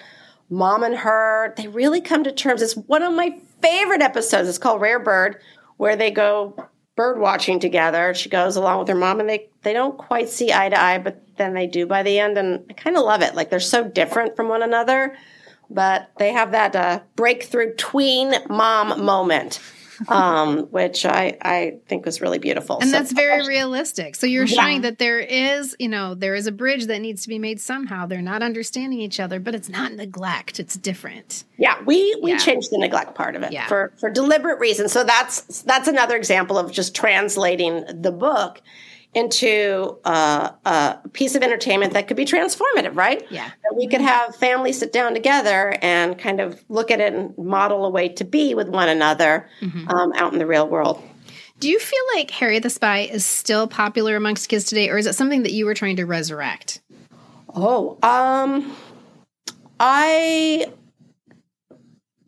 [0.50, 2.62] mom and her they really come to terms.
[2.62, 4.50] It's one of my favorite episodes.
[4.50, 5.42] It's called Rare Bird,
[5.78, 6.56] where they go
[6.96, 8.14] bird watching together.
[8.14, 11.00] She goes along with her mom, and they they don't quite see eye to eye,
[11.00, 13.36] but then they do by the end, and I kind of love it.
[13.36, 15.18] Like they're so different from one another,
[15.70, 19.60] but they have that uh, breakthrough tween mom moment.
[20.08, 22.80] Um, which I, I think was really beautiful.
[22.80, 24.16] And So- that's very realistic.
[24.16, 24.62] So you're Yeah.
[24.62, 27.60] showing that there is, you know, there is a bridge that needs to be made
[27.60, 28.06] somehow.
[28.06, 30.60] They're not understanding each other, but it's not neglect.
[30.60, 31.44] It's different.
[31.58, 32.38] Yeah, we we Yeah.
[32.38, 33.68] changed the neglect part of it Yeah.
[33.68, 34.92] for for deliberate reasons.
[34.92, 38.62] So that's that's another example of just translating the book
[39.14, 43.26] into uh, a piece of entertainment that could be transformative, right?
[43.30, 43.50] Yeah.
[43.64, 47.38] That we could have families sit down together and kind of look at it and
[47.38, 49.90] model a way to be with one another Mm-hmm.
[49.90, 51.02] um, out in the real world.
[51.60, 55.06] Do you feel like Harriet the Spy is still popular amongst kids today, or is
[55.06, 56.82] it something that you were trying to resurrect?
[57.54, 58.76] Oh, um,
[59.80, 60.72] I.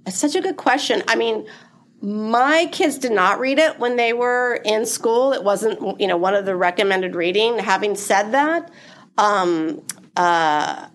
[0.06, 1.02] It's such a good question.
[1.08, 1.48] I mean,
[2.04, 5.32] my kids did not read it when they were in school.
[5.32, 7.60] It wasn't, you know, one of the recommended reading.
[7.60, 8.70] Having said that,
[9.18, 9.82] um,
[10.18, 10.88] uh,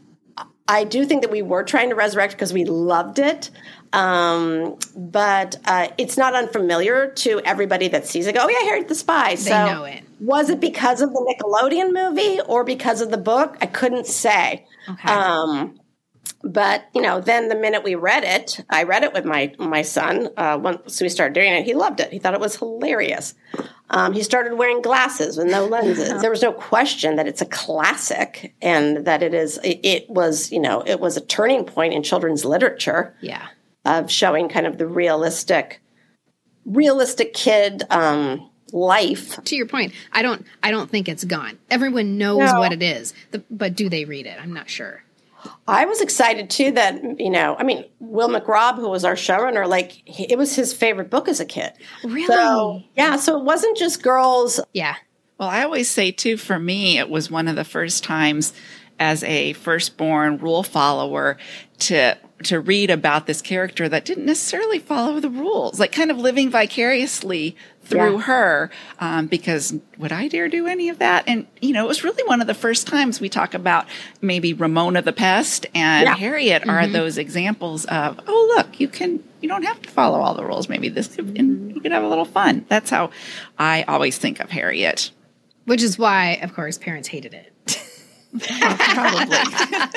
[0.68, 3.50] I do think that we were trying to resurrect because we loved it.
[3.94, 8.34] Um, but uh, it's not unfamiliar to everybody that sees it.
[8.34, 9.30] Go, oh yeah, Harriet the Spy.
[9.30, 10.04] They so know it.
[10.20, 13.56] was it because of the Nickelodeon movie or because of the book?
[13.62, 14.66] I couldn't say.
[14.90, 15.08] Okay.
[15.08, 15.77] Um,
[16.42, 19.82] but you know, then the minute we read it, I read it with my my
[19.82, 20.28] son.
[20.36, 22.12] Uh, once we started doing it, he loved it.
[22.12, 23.34] He thought it was hilarious.
[23.90, 26.20] Um, he started wearing glasses with no lenses.
[26.20, 29.58] there was no question that it's a classic and that it is.
[29.64, 33.48] It, it was, you know, it was a turning point in children's literature yeah.
[33.86, 35.80] of showing kind of the realistic,
[36.66, 39.42] realistic kid um, life.
[39.44, 41.58] To your point, I don't I don't think it's gone.
[41.70, 42.58] Everyone knows No.
[42.58, 43.14] what it is.
[43.30, 44.36] The, but do they read it?
[44.40, 45.02] I'm not sure.
[45.66, 49.68] I was excited too that you know, I mean, Will McRobb, who was our showrunner,
[49.68, 51.72] like he, it was his favorite book as a kid.
[52.04, 52.26] Really?
[52.26, 54.60] So yeah, so it wasn't just girls.
[54.72, 54.96] yeah.
[55.38, 58.52] Well, I always say too, for me, it was one of the first times
[58.98, 61.38] as a firstborn rule follower
[61.78, 66.18] to to read about this character that didn't necessarily follow the rules, like kind of
[66.18, 67.56] living vicariously
[67.88, 68.22] through Yeah.
[68.22, 68.70] her.
[69.00, 71.24] Um, because would I dare do any of that?
[71.26, 73.86] And you know, it was really one of the first times we talk about
[74.20, 76.16] maybe Ramona the Pest and Yeah.
[76.16, 80.34] Harriet are those examples of oh look, you can you don't have to follow all
[80.34, 80.68] the rules.
[80.68, 82.64] Maybe this could, and you could have a little fun.
[82.68, 83.10] That's how
[83.58, 85.10] I always think of Harriet.
[85.64, 87.52] Which is why, of course, parents hated it.
[88.40, 89.36] Probably.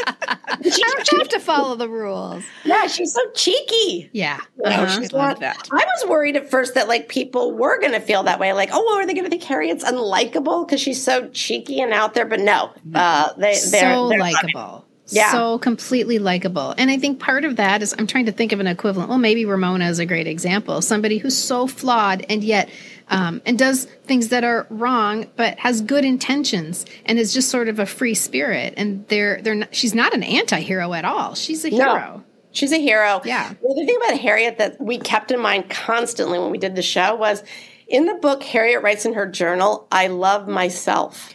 [0.64, 2.44] You don't have to follow the rules.
[2.66, 4.10] Yeah, she's so cheeky.
[4.14, 4.40] Yeah.
[4.64, 4.88] Uh-huh.
[4.90, 5.70] she's I love not- that.
[5.72, 8.70] I was worried at first that like people were going to feel that way, like,
[8.72, 12.26] oh, are they going to think Harriet's unlikable because she's so cheeky and out there?
[12.26, 13.70] But no, uh, they they're, so
[14.10, 14.22] they're loving it.
[14.56, 14.86] likable.
[15.08, 15.32] Yeah.
[15.32, 16.76] So completely likable.
[16.78, 19.10] And I think part of that is I'm trying to think of an equivalent.
[19.10, 20.82] Well, maybe Ramona is a great example.
[20.82, 22.70] Somebody who's so flawed and yet
[23.12, 27.68] um, and does things that are wrong, but has good intentions and is just sort
[27.68, 28.74] of a free spirit.
[28.78, 31.36] And they're they're not, she's not an anti-hero at all.
[31.36, 31.78] She's a No.
[31.78, 32.24] hero.
[32.54, 33.22] She's a hero.
[33.24, 33.54] Yeah.
[33.62, 36.82] Well, The thing about Harriet that we kept in mind constantly when we did the
[36.82, 37.44] show was
[37.88, 41.34] in the book, Harriet writes in her journal, I love myself.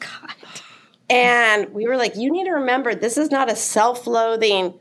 [0.00, 0.34] God.
[1.10, 4.74] And we were like, you need to remember this is not a self loathing.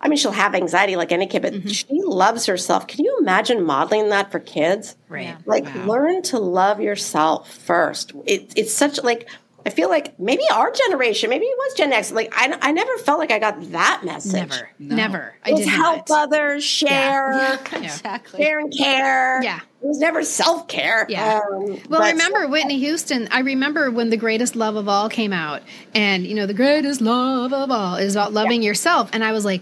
[0.00, 1.68] I mean, she'll have anxiety like any kid, but Mm-hmm.
[1.68, 2.86] she loves herself.
[2.86, 4.96] Can you imagine modeling that for kids?
[5.08, 5.36] Right.
[5.46, 8.12] Like, learn to love yourself first.
[8.26, 9.28] It, it's such like,
[9.66, 12.10] I feel like maybe our generation, maybe it was Gen X.
[12.12, 14.32] Like, I, I never felt like I got that message.
[14.32, 14.70] Never.
[14.78, 15.34] Never.
[15.44, 16.22] I It was did help not.
[16.28, 18.42] others, share, Exactly.
[18.42, 19.42] share and care.
[19.42, 19.60] Yeah.
[19.82, 21.04] It was never self care.
[21.08, 21.40] Yeah.
[21.52, 23.28] Um, Well, but- remember Whitney Houston.
[23.30, 25.62] I remember when The Greatest Love of All came out,
[25.94, 29.10] and you know, The Greatest Love of All is about loving yourself.
[29.12, 29.60] And I was like,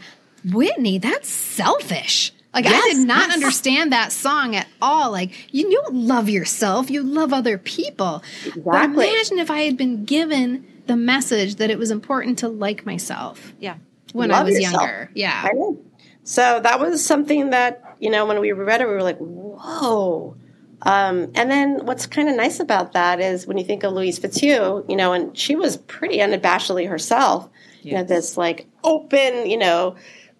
[0.53, 2.33] Whitney, that's selfish.
[2.57, 3.35] Like, I did not yes.
[3.35, 5.13] understand that song at all.
[5.13, 8.23] Like, you don't love yourself, you love other people.
[8.65, 12.87] But imagine if I had been given the message that it was important to like
[12.87, 13.77] myself Yeah.
[14.13, 14.73] when I was yourself.
[14.83, 15.11] younger.
[15.15, 15.43] Yeah.
[15.45, 15.79] I know.
[16.25, 20.37] So that was something that, you know, when we read it, we were like, whoa.
[20.83, 24.19] Um, and then what's kind of nice about that is when you think of Louise
[24.19, 27.49] Fitzhugh, you know, and she was pretty unabashedly herself,
[27.83, 29.95] you know, this like open, you know,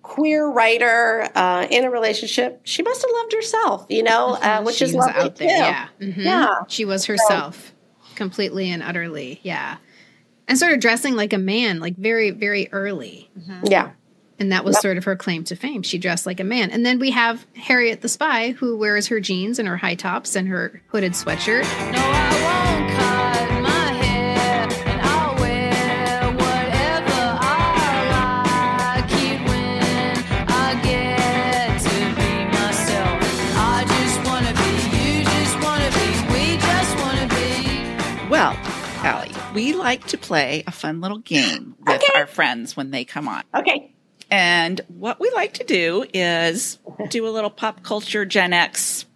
[0.07, 2.61] queer writer uh, in a relationship.
[2.65, 5.49] She must have loved herself, you know, uh, which she is was lovely out there.
[5.49, 5.55] too.
[5.55, 5.89] Yeah.
[6.01, 6.25] Mhm.
[6.25, 6.49] Yeah.
[6.69, 7.75] She was herself
[8.15, 9.41] completely and utterly.
[9.43, 9.77] Yeah.
[10.49, 13.29] And sort of dressing like a man, like very, very early.
[13.65, 13.91] Yeah.
[14.39, 15.83] And that was sort of her claim to fame.
[15.83, 16.71] She dressed like a man.
[16.71, 20.37] And then we have Harriet the Spy, who wears her jeans and her high tops
[20.37, 21.63] and her hooded sweatshirt.
[21.93, 22.26] No, I
[39.57, 43.43] we like to play a fun little game with our friends when they come on.
[43.55, 43.95] Okay.
[44.31, 46.79] And what we like to do is
[47.09, 49.07] do a little pop culture Gen X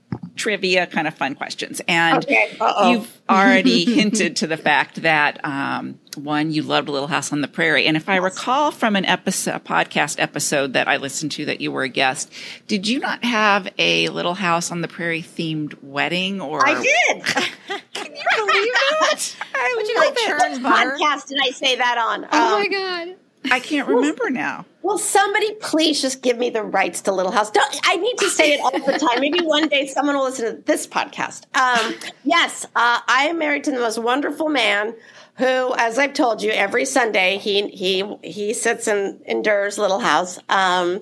[0.40, 1.80] trivia kind of fun questions.
[1.86, 2.56] And Okay.
[2.90, 7.48] You've already hinted to the fact that um, one, you loved Little House on the
[7.48, 7.86] Prairie.
[7.86, 11.60] And if I recall from an episode, a podcast episode that I listened to that
[11.60, 12.32] you were a guest,
[12.66, 17.24] did you not have a Little House on the Prairie themed wedding or I did.
[17.94, 19.36] Can you believe that?
[19.54, 20.26] I Would you like it.
[20.26, 20.96] churn butter?
[20.98, 22.24] podcast did I say that on?
[22.32, 23.16] Oh Um, my God.
[23.50, 24.66] I can't remember now.
[24.82, 27.50] Will somebody please just give me the rights to Little House?
[27.50, 29.20] Don't, I need to say it all the time.
[29.20, 31.44] Maybe one day someone will listen to this podcast.
[31.56, 34.94] Um, yes, uh, I am married to the most wonderful man
[35.36, 40.00] who, as I've told you, every Sunday he he he sits in in Durr's little
[40.00, 40.38] house.
[40.48, 41.00] Um,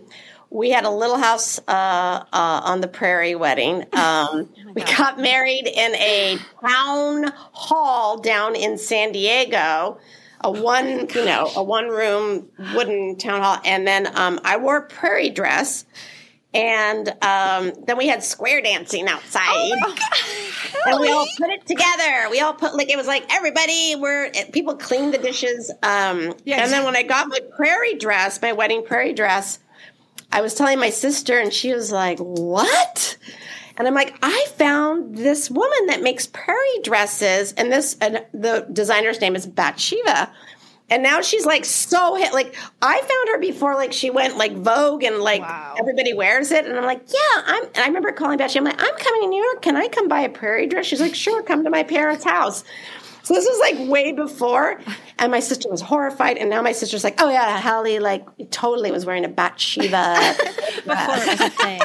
[0.51, 3.85] we had a little house uh, uh, on the prairie wedding.
[3.99, 9.99] Um, we got married in a town hall down in San Diego,
[10.41, 14.77] a one you know a one room wooden town hall, and then um, I wore
[14.79, 15.85] a prairie dress.
[16.55, 19.71] And um, then we had square dancing outside
[20.87, 22.31] and we all put it together.
[22.31, 25.71] We all put like it was like everybody were people cleaned the dishes.
[25.83, 29.59] Um, And then when I got my prairie dress, my wedding prairie dress,
[30.33, 33.19] I was telling my sister, and she was like, "What?"
[33.79, 38.67] And I'm like, "I found this woman that makes prairie dresses, and this and the
[38.73, 40.31] designer's name is Batsheva."
[40.91, 42.33] And now she's like so hit.
[42.33, 45.43] Like I found her before, like she went like Vogue and like
[45.79, 46.65] everybody wears it.
[46.65, 47.65] And I'm like, yeah, I'm.
[47.65, 48.59] And I remember calling Betsy.
[48.59, 49.63] I'm like, I'm coming to New York.
[49.63, 50.87] Can I come buy a prairie dress?
[50.87, 52.65] She's like, sure, come to my parents' house.
[53.23, 54.81] So this was like way before,
[55.19, 56.39] and my sister was horrified.
[56.39, 60.35] And now my sister's like, oh yeah, Halle like totally was wearing a Batsheva.
[60.89, 61.81] Before it was a thing.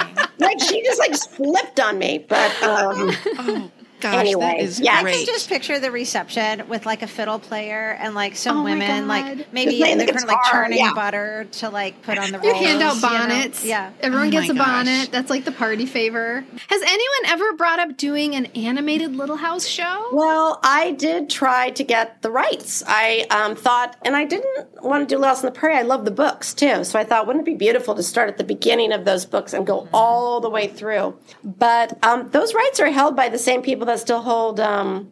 [0.96, 2.26] Just like flipped on me.
[2.28, 3.72] But um, Oh
[4.04, 4.94] gosh, Anyway, that is yeah.
[4.96, 8.60] I I can just picture the reception with like a fiddle player and like some
[8.60, 10.94] Oh women, like maybe playing the they're kind of like guitar, churning yeah.
[10.94, 13.08] butter to like put on the You hand out you know?
[13.08, 13.64] bonnets.
[13.66, 13.92] Yeah.
[14.02, 14.68] Everyone Oh gets a gosh.
[14.68, 15.12] bonnet.
[15.12, 16.46] That's like the party favor.
[16.68, 20.10] Has anyone ever brought up doing an animated Little House show?
[20.12, 22.84] Well, I did try to get the rights.
[22.86, 25.78] I um, thought, and I didn't want to do Little House on the Prairie.
[25.78, 28.38] I love the books too, so I thought, wouldn't it be beautiful to start at
[28.38, 31.18] the beginning of those books and go all the way through?
[31.44, 35.12] But um, those rights are held by the same people that still hold um,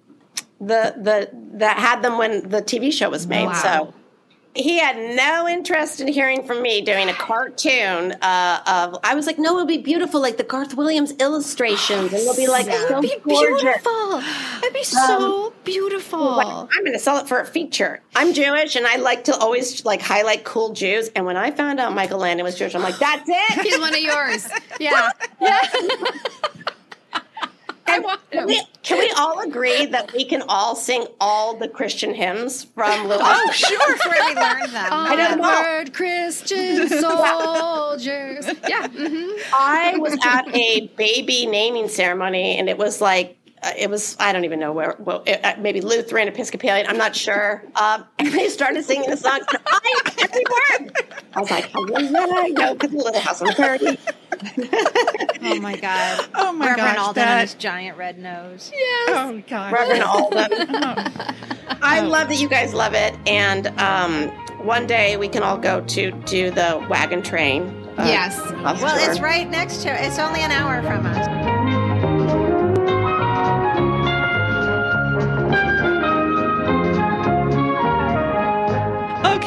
[0.59, 3.53] the the that had them when the TV show was made.
[3.57, 3.93] So.
[4.53, 8.99] He had no interest in hearing from me doing a cartoon uh, of.
[9.01, 12.49] I was like, no, it'll be beautiful, like the Garth Williams illustrations, and it'll be
[12.49, 13.61] like so That'd be gorgeous.
[13.61, 14.19] beautiful.
[14.19, 16.35] That'd be so beautiful.
[16.35, 18.01] Like, I'm going to sell it for a feature.
[18.13, 21.07] I'm Jewish, and I like to always like highlight cool Jews.
[21.15, 23.61] And when I found out Michael Landon was Jewish, I'm like, that's it.
[23.61, 24.49] He's one of yours.
[24.81, 25.11] Yeah.
[25.39, 25.61] Yeah.
[27.91, 31.67] I want Can we, can we all agree that we can all sing all the
[31.67, 33.77] Christian hymns from Little Oh, sure.
[33.87, 34.87] That's where we learned them.
[34.91, 35.47] I don't know.
[35.47, 38.45] Onward, Christian soldiers.
[38.67, 38.87] Yeah.
[38.87, 39.39] mhm.
[39.53, 44.33] I was at a baby naming ceremony, and it was like uh, it was I
[44.33, 44.95] don't even know where.
[44.99, 46.87] Well, it, uh, maybe Lutheran, Episcopalian.
[46.87, 47.63] I'm not sure.
[47.75, 49.39] Um, and they started singing the song.
[49.49, 50.43] and I every
[50.89, 51.05] word.
[51.33, 53.97] I was like, "Hallelujah!" Because the little house on the prairie.
[55.43, 56.27] Oh my god.
[56.35, 56.77] Oh my god.
[56.77, 58.71] Reverend gosh, Alden that- and his giant red nose.
[59.09, 59.71] oh gosh.
[59.73, 60.51] Reverend Alden.
[61.83, 64.29] I love that you guys love it, and um,
[64.65, 67.63] one day we can all go to do the wagon train.
[67.97, 68.37] uh, Yes.
[68.63, 69.09] Well, tour.
[69.11, 71.50] it's right next to it's only an hour from us.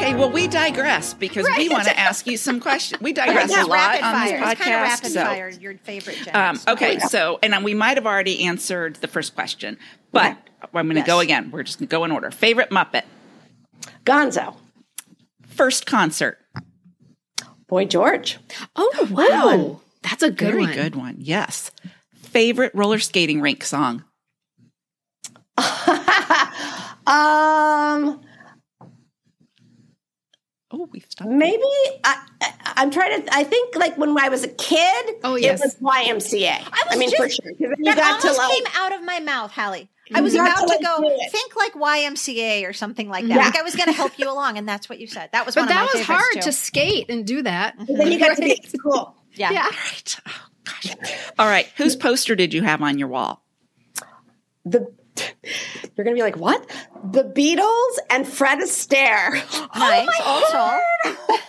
[0.05, 3.01] Okay, well, we digress because we want to ask you some questions.
[3.01, 4.39] We digress Yeah, a lot rapid on fire.
[4.39, 4.83] this It's kind of podcast.
[4.83, 5.49] rapid so, fire.
[5.49, 9.79] Your favorite um, okay, so and we might have already answered the first question,
[10.11, 10.37] but
[10.75, 11.49] I'm going to go again.
[11.49, 12.29] We're just going to go in order.
[12.29, 13.01] Favorite Muppet,
[14.05, 14.53] Gonzo,
[15.47, 16.37] first concert,
[17.67, 18.37] Boy George.
[18.75, 19.81] Oh, wow.
[20.03, 20.73] That's a good very one.
[20.73, 21.15] good one.
[21.17, 21.71] Yes.
[22.13, 24.03] Favorite roller skating rink song.
[27.07, 28.21] um,
[30.77, 31.29] Oh, we've stopped.
[31.31, 31.63] maybe
[32.03, 33.33] I, I, I'm trying to.
[33.33, 35.61] I think like when I was a kid, Oh, yes.
[35.61, 36.67] it was YMCA.
[36.91, 37.45] I, mean, for sure.
[37.57, 39.87] then you that got to almost like, came out of my mouth, Halle.
[40.13, 43.29] I was about to, to like, go think like YMCA or something like that.
[43.35, 43.45] Yeah.
[43.45, 45.29] Like I was going to help you along, and that's what you said.
[45.31, 46.41] That was But one of that my was hard too.
[46.41, 47.75] to skate and do that.
[47.87, 49.15] then you got to be cool.
[49.33, 49.51] yeah.
[49.51, 49.63] Yeah.
[49.67, 50.17] Right.
[50.27, 50.31] Oh,
[50.65, 50.95] gosh.
[51.39, 51.67] All right.
[51.77, 53.43] Whose poster did you have on your wall?
[54.65, 54.91] The
[55.95, 56.69] you're gonna be like, what?
[57.11, 59.41] The Beatles and Fred Astaire.
[59.75, 60.07] Nice.
[60.23, 60.57] also,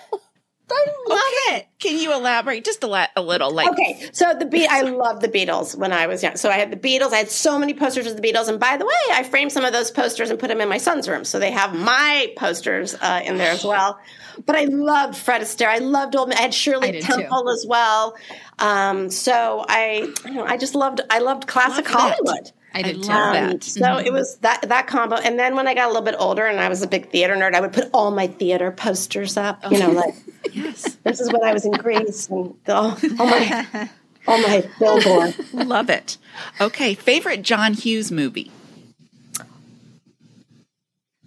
[0.68, 1.20] I love
[1.54, 1.68] it.
[1.78, 3.52] Can you elaborate just a, la- a little?
[3.52, 6.36] Like, Okay, so the Be- I love the Beatles when I was young.
[6.36, 7.12] So I had the Beatles.
[7.12, 9.64] I had so many posters of the Beatles, and by the way, I framed some
[9.64, 12.94] of those posters and put them in my son's room, so they have my posters
[13.00, 13.98] uh, in there as well.
[14.44, 15.68] But I loved Fred Astaire.
[15.68, 16.32] I loved old.
[16.32, 17.12] I had Shirley I did too.
[17.14, 18.16] Temple as well.
[18.58, 21.00] Um, so I, I, know, I just loved.
[21.08, 22.52] I loved classic Love that.
[22.82, 22.86] Hollywood.
[22.86, 23.08] I did too.
[23.08, 23.64] love Um, that.
[23.64, 26.46] so it was that that combo, and then when I got a little bit older
[26.46, 29.62] and I was a big theater nerd, I would put all my theater posters up.
[29.70, 30.14] You know, like
[30.52, 30.96] yes.
[31.04, 33.88] this is when I was in Grease and the, all, all my
[34.28, 35.34] all my billboard.
[35.52, 36.18] Love it.
[36.60, 36.94] Okay.
[36.94, 38.50] Favorite John Hughes movie?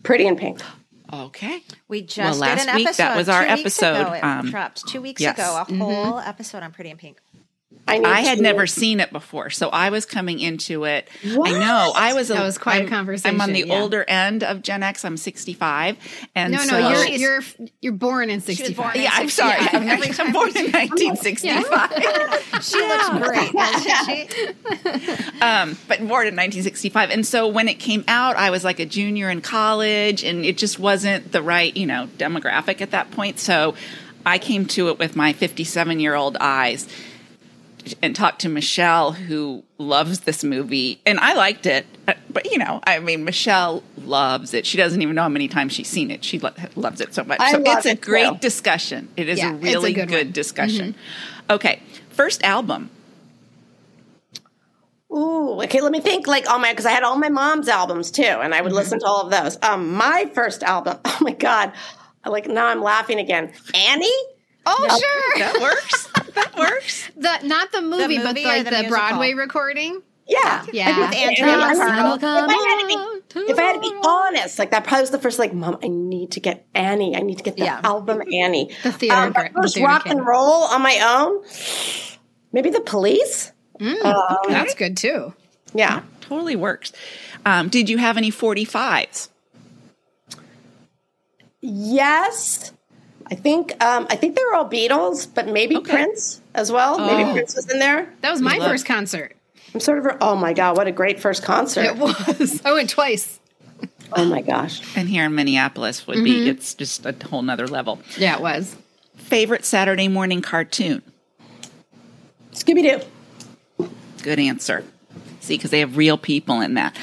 [0.03, 0.61] Pretty in Pink.
[1.11, 1.61] Okay.
[1.87, 3.03] we just Well, last did an week, episode.
[3.03, 5.37] that was our two episode, Ago, it um, dropped two weeks yes.
[5.37, 5.63] ago.
[5.67, 7.17] A whole episode on Pretty in Pink.
[7.89, 11.07] I need I had to- never seen it before, so I was coming into it.
[11.23, 12.29] I know I was.
[12.29, 13.79] A, That was quite a I'm- conversation, I'm on the yeah.
[13.81, 15.03] older end of Gen X.
[15.05, 15.97] I'm 65,
[16.35, 17.41] and No, so no, you're you're
[17.81, 18.95] you're born in was born '65.
[18.95, 19.09] in yeah.
[19.13, 19.49] I'm sorry.
[19.61, 22.45] Yeah, I'm, every I'm born in 1965.
[22.61, 25.39] She looks great, doesn't she?
[25.41, 27.09] um, but born in 1965.
[27.09, 30.57] And so when it came out, I was like a junior in college, and it
[30.57, 33.39] just wasn't the right, you know, demographic at that point.
[33.39, 33.75] So
[34.25, 36.87] I came to it with my 57 year old eyes
[38.01, 41.85] and talked to Michelle, who loves this movie, and I liked it.
[42.07, 44.65] Uh, But you know, I mean, Michelle loves it.
[44.65, 46.23] She doesn't even know how many times she's seen it.
[46.23, 47.39] She lo- loves it so much.
[47.39, 48.37] I so it's a it, great too.
[48.39, 49.09] discussion.
[49.17, 50.23] It is Yeah, a it's a really good good, one.
[50.25, 50.31] Mm-hmm.
[50.33, 50.95] discussion.
[51.49, 52.89] Okay, first album.
[55.11, 55.81] Ooh, okay.
[55.81, 56.27] Let me think.
[56.27, 58.99] Like all my, because I had all my mom's albums too, and I would listen
[58.99, 59.57] to all of those.
[59.63, 60.97] Um, my first album.
[61.05, 61.73] Oh my god!
[62.25, 63.51] Like now I'm laughing again.
[63.73, 64.07] Annie.
[64.71, 65.39] Oh, sure.
[65.39, 66.07] That works.
[66.35, 67.09] that works.
[67.19, 68.87] The not the movie, but movie or like the the.
[68.89, 70.01] Broadway recording.
[70.27, 72.15] Yeah, Yeah, With Andrew Annie, I Marcano.
[72.15, 72.87] if I had to
[73.45, 75.39] be, if I had to be honest, like that probably was the first.
[75.39, 77.15] Like, mom, I need to get Annie.
[77.15, 77.81] I need to get the Yeah.
[77.83, 78.69] album Annie.
[78.83, 80.11] The theater Um, gra- the first theater rock kid.
[80.13, 81.43] and roll on my own.
[82.53, 83.51] Maybe the Police.
[83.79, 85.33] That's good too.
[85.73, 86.03] Yeah.
[86.21, 86.93] Totally works.
[87.45, 89.29] Um, did you have any 45s?
[91.61, 92.71] Yes.
[93.31, 95.91] I think um, I think they were all Beatles, but maybe Okay.
[95.91, 96.97] Prince as well.
[96.99, 97.33] Maybe Oh.
[97.33, 98.09] Prince was in there.
[98.21, 99.35] That was my love- first concert.
[99.73, 101.85] I'm sort of oh my god, what a great first concert.
[101.85, 102.61] It was.
[102.65, 103.39] I went twice.
[104.13, 104.81] Oh my gosh.
[104.97, 107.99] And here in Minneapolis would be, it's just a whole nother level.
[108.17, 108.75] Yeah, it was.
[109.15, 111.03] Favorite Saturday morning cartoon?
[112.53, 112.99] Scooby
[113.77, 113.87] Doo.
[114.23, 114.83] Good answer.
[115.41, 116.97] See, because they have real people in that.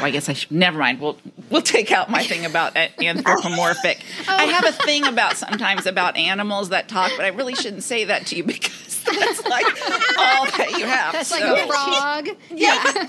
[0.00, 0.50] Oh, I guess I should.
[0.50, 1.00] Never mind.
[1.00, 1.16] We'll
[1.50, 4.02] we'll take out my thing about a- anthropomorphic.
[4.28, 8.04] I have a thing about sometimes about animals that talk, but I really shouldn't say
[8.04, 9.66] that to you because that's like
[10.18, 11.12] all that you have.
[11.12, 12.28] That's like a frog.
[12.50, 13.08] yeah,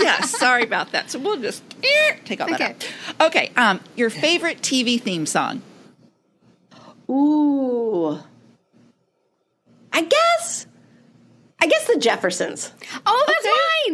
[0.00, 1.10] Yes, sorry about that.
[1.10, 1.62] So we'll just
[2.24, 2.74] take all that Okay.
[3.18, 3.26] out.
[3.28, 5.60] Okay, um, your favorite TV theme song?
[7.10, 8.18] Ooh.
[9.92, 10.66] I guess
[11.60, 12.72] I guess the Jeffersons.
[13.04, 13.44] Oh, that's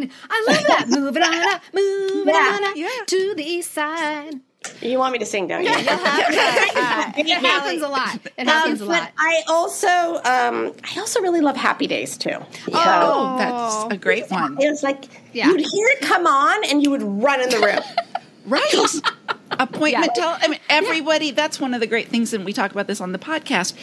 [0.01, 0.11] mine.
[0.29, 0.85] I love that.
[0.99, 2.89] Moving on up, moving Yeah, on up yeah.
[3.07, 4.35] to the east side.
[4.81, 5.69] You want me to sing, don't you?
[5.69, 8.15] yeah It happens a lot.
[8.37, 9.11] It happens a Um, but lot.
[9.17, 12.37] I also um, I also really love Happy Days too.
[12.73, 14.57] Oh, that's a great one.
[14.59, 15.47] It was like Yeah.
[15.49, 17.79] you'd hear it come on and you would run in the room.
[18.47, 18.75] Right.
[19.59, 22.87] Appointment tele- I mean, everybody, that's one of the great things, and we talk about
[22.87, 23.73] this on the podcast.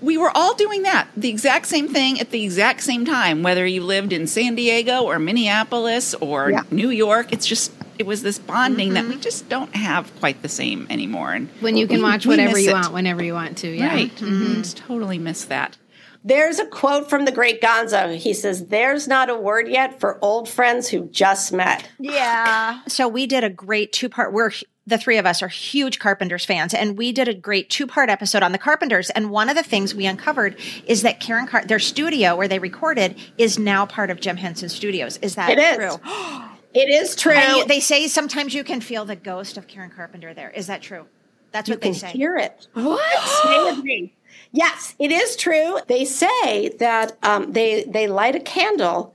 [0.00, 3.66] We were all doing that, the exact same thing at the exact same time, whether
[3.66, 6.62] you lived in San Diego or Minneapolis or Yeah.
[6.70, 7.32] New York.
[7.32, 11.32] It's just, it was this bonding that we just don't have quite the same anymore.
[11.32, 12.74] And when you can we- watch whatever you it.
[12.74, 13.68] want, whenever you want to.
[13.68, 13.88] Yeah.
[13.88, 14.14] Right.
[14.16, 14.54] Mm-hmm.
[14.62, 15.76] Just totally miss that.
[16.24, 18.16] There's a quote from the great Gonzo.
[18.16, 21.88] He says, There's not a word yet for old friends who just met.
[21.98, 22.80] Yeah.
[22.88, 24.32] So we did a great two part.
[24.32, 24.50] We're
[24.88, 28.08] the three of us are huge Carpenters fans, and we did a great two part
[28.08, 29.10] episode on the Carpenters.
[29.10, 32.58] And one of the things we uncovered is that Karen Car- their studio where they
[32.58, 35.18] recorded is now part of Jim Henson Studios.
[35.18, 35.76] Is that It is.
[35.76, 36.00] true?
[36.74, 37.32] It is true.
[37.34, 40.50] You, they say sometimes you can feel the ghost of Karen Carpenter there.
[40.50, 41.06] Is that true?
[41.50, 42.10] That's you what they can say.
[42.10, 42.68] hear it.
[42.74, 43.84] What?
[44.52, 45.78] Yes, it is true.
[45.88, 49.14] They say that um, they they light a candle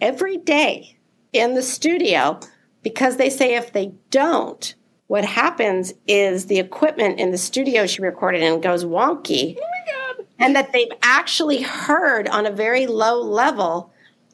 [0.00, 0.96] every day
[1.32, 2.40] in the studio
[2.82, 4.74] because they say if they don't,
[5.08, 9.56] what happens is the equipment in the studio she recorded in goes wonky.
[9.58, 10.26] Oh my god!
[10.38, 13.92] And that they've actually heard on a very low level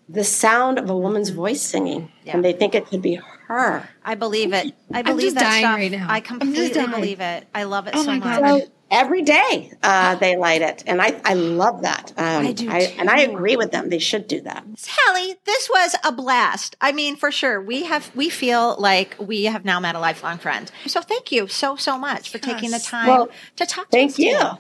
[0.09, 3.89] the sound of a woman's voice singing, and they think it could be her.
[4.05, 4.75] I believe it.
[4.93, 5.77] I believe just that dying stuff.
[5.77, 6.07] right now.
[6.09, 6.91] I I'm just completely dying.
[6.91, 7.47] believe it.
[7.55, 8.41] I love it Oh so my much.
[8.41, 8.63] God.
[8.93, 12.13] So every day uh, they light it, and I, I love that.
[12.17, 13.89] Um, I do and I agree with them.
[13.89, 14.65] They should do that.
[14.87, 16.77] Halle, this was a blast.
[16.81, 17.61] I mean, for sure.
[17.61, 20.71] We have we feel like we have now met a lifelong friend.
[20.87, 24.01] So thank you so so much for taking the time Well, to talk to you.
[24.01, 24.39] Thank us you.
[24.39, 24.51] today.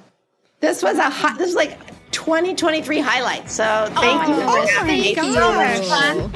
[0.60, 1.76] This was a hot, this is like
[2.12, 3.50] 2023 highlight.
[3.50, 3.64] So
[3.96, 5.14] thank you Oh, having me.
[5.14, 5.34] thank you.
[5.34, 6.30] So much fun.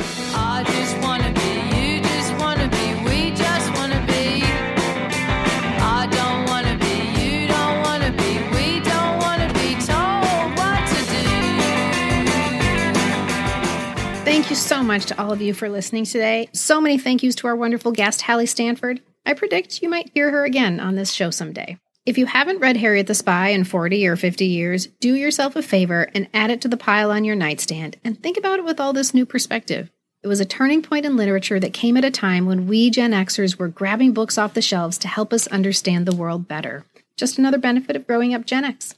[14.46, 16.48] Thank you so much to all of you for listening today.
[16.52, 19.00] So many thank yous to our wonderful guest, Halle Stanford.
[19.26, 21.80] I predict you might hear her again on this show someday.
[22.06, 25.62] If you haven't read Harriet the Spy in 40 or 50 years, do yourself a
[25.62, 28.78] favor and add it to the pile on your nightstand and think about it with
[28.78, 29.90] all this new perspective.
[30.22, 33.10] It was a turning point in literature that came at a time when we Gen
[33.10, 36.84] Xers were grabbing books off the shelves to help us understand the world better.
[37.16, 38.94] Just another benefit of growing up Gen X.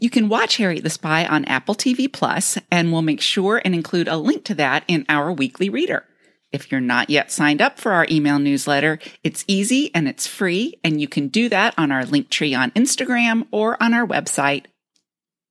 [0.00, 3.74] You can watch Harriet the Spy on Apple TV Plus, and we'll make sure and
[3.74, 6.04] include a link to that in our weekly reader.
[6.52, 10.78] If you're not yet signed up for our email newsletter, it's easy and it's free,
[10.84, 14.66] and you can do that on our link tree on Instagram or on our website,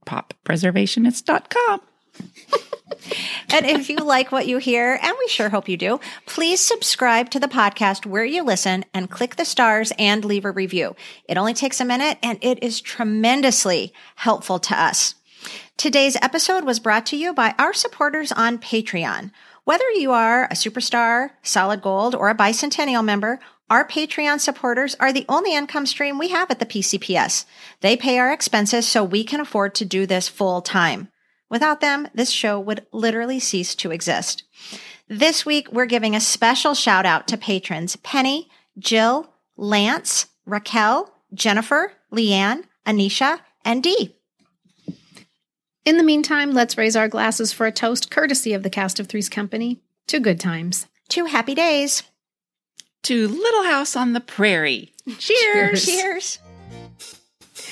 [0.06, 1.82] poppreservationist.com.
[3.50, 7.30] And if you like what you hear, and we sure hope you do, please subscribe
[7.32, 10.96] to the podcast where you listen and click the stars and leave a review.
[11.28, 15.16] It only takes a minute and it is tremendously helpful to us.
[15.78, 19.32] Today's episode was brought to you by our supporters on Patreon.
[19.64, 25.12] Whether you are a superstar, solid gold, or a bicentennial member, our Patreon supporters are
[25.12, 27.46] the only income stream we have at the PCPS.
[27.82, 31.10] They pay our expenses so we can afford to do this full time.
[31.50, 34.44] Without them, this show would literally cease to exist.
[35.08, 41.94] This week, we're giving a special shout out to patrons Penny, Jill, Lance, Raquel, Jennifer,
[42.12, 44.16] Leanne, Anisha, and Dee.
[45.86, 49.08] In the meantime, let's raise our glasses for a toast courtesy of the Cast of
[49.08, 50.88] Three's Company to good times.
[51.08, 52.04] Two happy days.
[53.04, 54.94] To Little House on the Prairie.
[55.18, 55.86] Cheers!
[55.86, 56.40] Cheers.